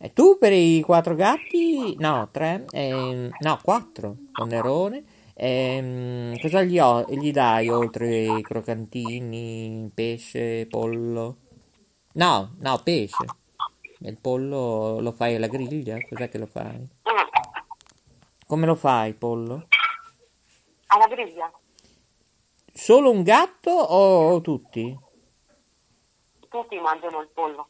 E 0.00 0.12
tu 0.12 0.38
per 0.38 0.52
i 0.52 0.80
quattro 0.82 1.14
gatti? 1.14 1.96
No, 1.98 2.28
tre? 2.30 2.66
ehm, 2.70 3.34
no, 3.40 3.58
quattro. 3.62 4.16
Con 4.34 4.48
Nerone. 4.48 5.04
Ehm, 5.34 6.38
cosa 6.38 6.62
gli, 6.62 6.78
ho- 6.78 7.04
gli 7.08 7.30
dai 7.32 7.70
oltre 7.70 8.16
i 8.38 8.42
croccantini, 8.42 9.90
pesce, 9.94 10.66
pollo? 10.70 11.38
No, 12.14 12.54
no, 12.60 12.80
pesce. 12.84 13.26
Il 14.00 14.18
pollo 14.20 15.00
lo 15.00 15.12
fai 15.12 15.34
alla 15.36 15.48
griglia? 15.48 16.00
Cos'è 16.02 16.28
che 16.28 16.38
lo 16.38 16.46
fai? 16.46 16.88
Come 18.48 18.64
lo 18.64 18.76
fai, 18.76 19.10
il 19.10 19.14
pollo? 19.14 19.68
Alla 20.86 21.06
griglia. 21.06 21.52
Solo 22.72 23.10
un 23.10 23.22
gatto 23.22 23.70
o 23.70 24.40
tutti? 24.40 24.98
Tutti 26.48 26.80
mangiano 26.80 27.20
il 27.20 27.28
pollo. 27.28 27.68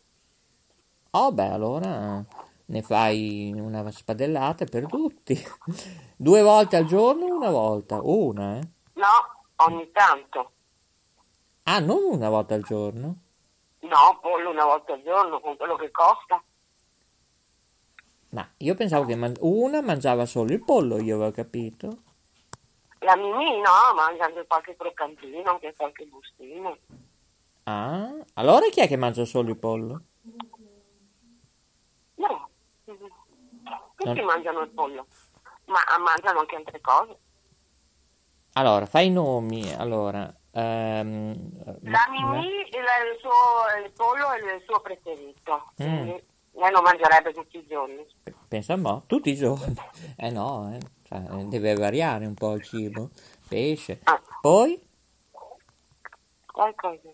Oh, 1.10 1.32
beh, 1.32 1.48
allora 1.48 2.24
ne 2.66 2.82
fai 2.82 3.52
una 3.56 3.90
spadellata 3.90 4.66
per 4.66 4.86
tutti. 4.86 5.36
Due 6.16 6.42
volte 6.42 6.76
al 6.76 6.84
giorno 6.84 7.24
o 7.24 7.34
una 7.34 7.50
volta? 7.50 7.98
Una, 8.00 8.58
eh? 8.58 8.68
No, 8.92 9.44
ogni 9.56 9.90
tanto. 9.90 10.52
Ah, 11.64 11.80
non 11.80 12.04
una 12.04 12.28
volta 12.28 12.54
al 12.54 12.62
giorno? 12.62 13.16
No, 13.80 14.18
pollo 14.20 14.50
una 14.50 14.64
volta 14.64 14.92
al 14.92 15.02
giorno 15.02 15.40
con 15.40 15.56
quello 15.56 15.74
che 15.74 15.90
costa. 15.90 16.40
Ma 18.30 18.46
io 18.58 18.74
pensavo 18.74 19.04
che 19.06 19.14
man- 19.14 19.36
una 19.40 19.80
mangiava 19.80 20.26
solo 20.26 20.52
il 20.52 20.62
pollo, 20.62 20.98
io 21.00 21.16
avevo 21.16 21.30
capito. 21.32 22.02
La 23.00 23.16
Mimì 23.16 23.56
no, 23.60 23.94
mangia 23.94 24.24
anche 24.24 24.44
qualche 24.46 24.76
croccantino, 24.76 25.50
anche 25.50 25.74
qualche 25.76 26.04
bustino. 26.04 26.76
Ah, 27.64 28.10
allora 28.34 28.68
chi 28.68 28.80
è 28.80 28.88
che 28.88 28.96
mangia 28.96 29.24
solo 29.24 29.50
il 29.50 29.56
pollo? 29.56 30.02
No, 32.16 32.48
tutti 32.84 34.04
Non- 34.04 34.24
mangiano 34.24 34.60
il 34.60 34.68
pollo, 34.70 35.06
ma 35.66 35.78
mangiano 35.98 36.40
anche 36.40 36.56
altre 36.56 36.80
cose. 36.80 37.16
Allora, 38.54 38.86
fai 38.86 39.06
i 39.06 39.10
nomi. 39.10 39.72
Allora, 39.74 40.30
ehm, 40.52 41.80
La 41.82 42.06
Mimì, 42.10 42.46
il, 42.46 42.66
il 42.74 43.18
suo, 43.20 43.84
il 43.84 43.92
pollo 43.92 44.32
è 44.32 44.54
il 44.54 44.62
suo 44.66 44.80
preferito. 44.80 45.72
Mm. 45.82 46.10
Lei 46.58 46.70
lo 46.72 46.82
mangerebbe 46.82 47.32
tutti 47.32 47.58
i 47.58 47.66
giorni. 47.68 48.04
Pensa 48.48 48.72
a 48.72 48.76
mo', 48.76 49.04
tutti 49.06 49.30
i 49.30 49.36
giorni. 49.36 49.74
Eh 50.16 50.30
no, 50.30 50.72
eh. 50.74 50.80
Cioè, 51.06 51.20
deve 51.44 51.74
variare 51.74 52.26
un 52.26 52.34
po' 52.34 52.54
il 52.54 52.62
cibo. 52.64 53.10
Pesce. 53.48 54.00
Poi, 54.42 54.78
Qualcosa. 56.46 57.08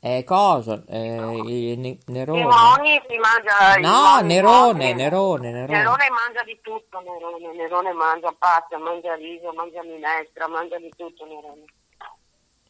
eh, 0.00 0.24
cosa? 0.24 0.82
Eh, 0.88 1.42
il 1.44 1.78
ne- 1.78 1.98
Nerone. 2.06 2.40
Simoni 2.40 3.02
si 3.06 3.16
mangia 3.18 3.76
No, 3.78 4.20
Nerone, 4.26 4.94
Nerone, 4.94 5.50
Nerone. 5.52 5.76
Nerone 5.76 6.08
mangia 6.10 6.42
di 6.44 6.58
tutto, 6.62 6.98
Nerone. 7.00 7.54
Nerone 7.54 7.92
mangia 7.92 8.34
pasta, 8.36 8.78
mangia 8.78 9.14
riso, 9.16 9.52
mangia 9.52 9.82
minestra, 9.82 10.48
mangia 10.48 10.78
di 10.78 10.90
tutto, 10.96 11.26
Nerone. 11.26 11.64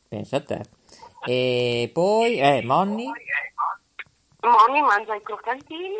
Pensa 0.09 0.37
a 0.37 0.41
te. 0.43 0.61
E 1.27 1.91
poi, 1.93 2.39
eh, 2.41 2.63
Monni? 2.65 3.07
Moni 4.43 4.81
mangia 4.83 5.17
i 5.17 5.23
croccantini, 5.23 5.97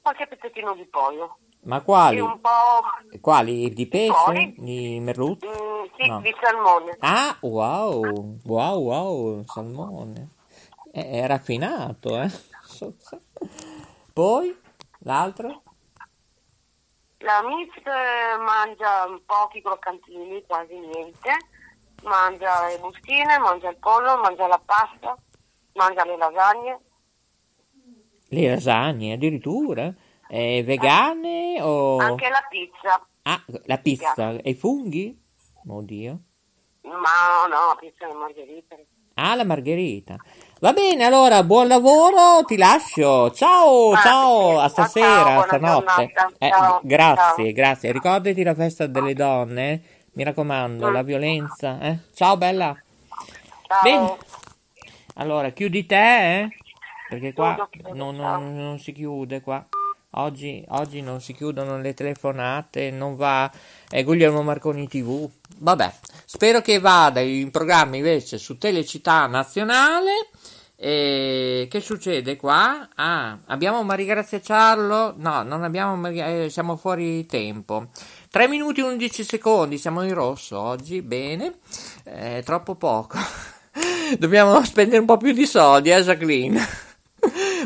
qualche 0.00 0.26
pezzettino 0.26 0.74
di 0.74 0.86
pollo. 0.86 1.36
Ma 1.64 1.82
quali? 1.82 2.16
E 2.16 2.20
un 2.20 2.40
po' 2.40 3.18
Quali? 3.20 3.70
Di 3.74 3.86
pesce? 3.86 4.54
Di 4.56 4.98
merluzzo? 5.00 5.46
mm, 5.46 5.84
sì, 5.96 6.06
No. 6.08 6.20
di 6.20 6.34
salmone. 6.40 6.96
Ah, 7.00 7.36
wow, 7.40 8.38
wow, 8.44 8.78
wow, 8.78 9.44
salmone. 9.44 10.28
È, 10.90 11.10
è 11.22 11.26
raffinato, 11.26 12.18
eh. 12.22 12.30
Poi, 14.14 14.58
l'altro? 15.00 15.62
La 17.18 17.42
Miss 17.42 17.74
eh, 17.84 18.36
mangia 18.38 19.06
pochi 19.26 19.60
croccantini, 19.60 20.42
quasi 20.46 20.78
niente. 20.78 21.36
Mangia 22.04 22.68
le 22.68 22.78
bustine, 22.78 23.38
mangia 23.38 23.68
il 23.68 23.76
pollo, 23.76 24.16
mangia 24.18 24.46
la 24.46 24.60
pasta, 24.64 25.14
mangia 25.74 26.04
le 26.04 26.16
lasagne. 26.16 26.80
Le 28.28 28.48
lasagne, 28.48 29.14
addirittura? 29.14 29.92
Eh, 30.28 30.62
vegane 30.64 31.60
o... 31.62 31.96
Anche 31.98 32.28
la 32.28 32.44
pizza. 32.48 33.06
Ah, 33.22 33.42
la 33.64 33.78
pizza. 33.78 34.32
E 34.42 34.50
i 34.50 34.54
funghi? 34.54 35.18
Oddio. 35.66 36.18
Ma 36.82 37.46
no, 37.48 37.76
pizza 37.80 38.08
e 38.08 38.12
margherita. 38.14 38.76
Ah, 39.14 39.34
la 39.34 39.44
margherita. 39.44 40.16
Va 40.60 40.72
bene, 40.72 41.04
allora, 41.04 41.42
buon 41.42 41.66
lavoro, 41.68 42.44
ti 42.44 42.56
lascio. 42.56 43.30
Ciao, 43.32 43.92
Ah, 43.92 44.00
ciao, 44.00 44.40
sì. 44.50 44.54
a 44.54 44.58
Ciao, 44.58 44.68
stasera, 44.68 45.36
a 45.38 45.42
stanotte. 45.42 46.12
Eh, 46.38 46.48
Ciao, 46.50 46.80
grazie, 46.82 47.44
ciao. 47.44 47.52
grazie. 47.52 47.92
Ricordati 47.92 48.42
la 48.42 48.54
festa 48.54 48.86
delle 48.86 49.14
donne, 49.14 49.72
eh. 49.72 49.80
mi 50.12 50.22
raccomando, 50.24 50.88
Mm. 50.88 50.92
la 50.92 51.02
violenza. 51.02 51.80
eh. 51.80 51.98
Ciao, 52.14 52.36
bella. 52.36 52.74
Ciao. 53.66 53.82
Bene. 53.82 54.16
Allora, 55.14 55.50
chiudi 55.50 55.84
te, 55.86 56.40
eh? 56.42 56.48
Perché 57.08 57.32
qua 57.32 57.68
non, 57.92 58.16
non- 58.16 58.54
non 58.54 58.78
si 58.78 58.92
chiude 58.92 59.40
qua. 59.40 59.66
Oggi, 60.12 60.64
oggi 60.68 61.02
non 61.02 61.20
si 61.20 61.34
chiudono 61.34 61.78
le 61.78 61.92
telefonate, 61.92 62.90
non 62.90 63.14
va 63.14 63.50
è 63.88 64.02
Guglielmo 64.04 64.42
Marconi 64.42 64.88
TV. 64.88 65.28
Vabbè, 65.58 65.92
spero 66.24 66.60
che 66.60 66.78
vada 66.78 67.20
in 67.20 67.50
programma 67.50 67.96
invece 67.96 68.38
su 68.38 68.56
Telecittà 68.58 69.26
Nazionale. 69.26 70.28
E 70.80 71.66
che 71.68 71.80
succede 71.80 72.36
qua? 72.36 72.88
Ah, 72.94 73.36
abbiamo 73.46 73.82
Maria 73.82 74.06
Grazia 74.06 74.40
Ciarlo? 74.40 75.14
No, 75.16 75.42
non 75.42 75.64
abbiamo 75.64 75.96
Maria, 75.96 76.28
eh, 76.28 76.50
siamo 76.50 76.76
fuori 76.76 77.26
tempo. 77.26 77.88
3 78.30 78.46
minuti 78.48 78.80
e 78.80 78.84
11 78.84 79.24
secondi, 79.24 79.76
siamo 79.76 80.02
in 80.02 80.14
rosso 80.14 80.58
oggi, 80.58 81.02
bene. 81.02 81.58
Eh, 82.04 82.42
troppo 82.44 82.76
poco. 82.76 83.18
Dobbiamo 84.18 84.62
spendere 84.64 85.00
un 85.00 85.06
po' 85.06 85.16
più 85.16 85.32
di 85.32 85.46
soldi, 85.46 85.90
eh 85.90 86.02
Jacqueline? 86.02 86.86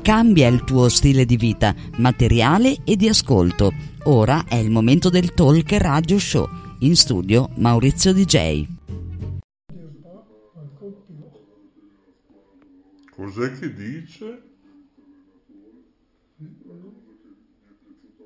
Cambia 0.03 0.49
il 0.49 0.65
tuo 0.65 0.89
stile 0.89 1.25
di 1.25 1.37
vita, 1.37 1.73
materiale 1.99 2.79
e 2.85 2.97
di 2.97 3.09
ascolto. 3.09 3.73
Ora 4.07 4.45
è 4.49 4.57
il 4.57 4.71
momento 4.71 5.09
del 5.09 5.33
Talk 5.33 5.73
Radio 5.75 6.19
Show. 6.19 6.49
In 6.81 6.97
studio 6.97 7.49
Maurizio 7.55 8.13
DJ. 8.13 8.82
Cos'è 13.23 13.53
che 13.57 13.73
dice? 13.73 14.43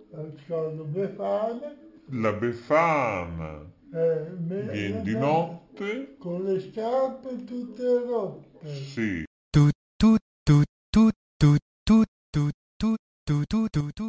La 0.08 0.84
befana. 0.84 1.76
La 2.06 2.32
befana. 2.32 3.70
Eh, 3.92 4.30
Viene 4.38 5.02
di 5.02 5.12
notte. 5.12 6.16
Con 6.16 6.44
le 6.44 6.60
scarpe 6.60 7.44
tutte 7.44 8.04
rotte. 8.06 8.74
Sì. 8.74 9.24
Tu, 9.50 9.68
tu, 9.98 10.16
tu, 10.42 10.62
tu, 10.88 11.10
tu, 11.28 11.60
tu, 11.84 12.02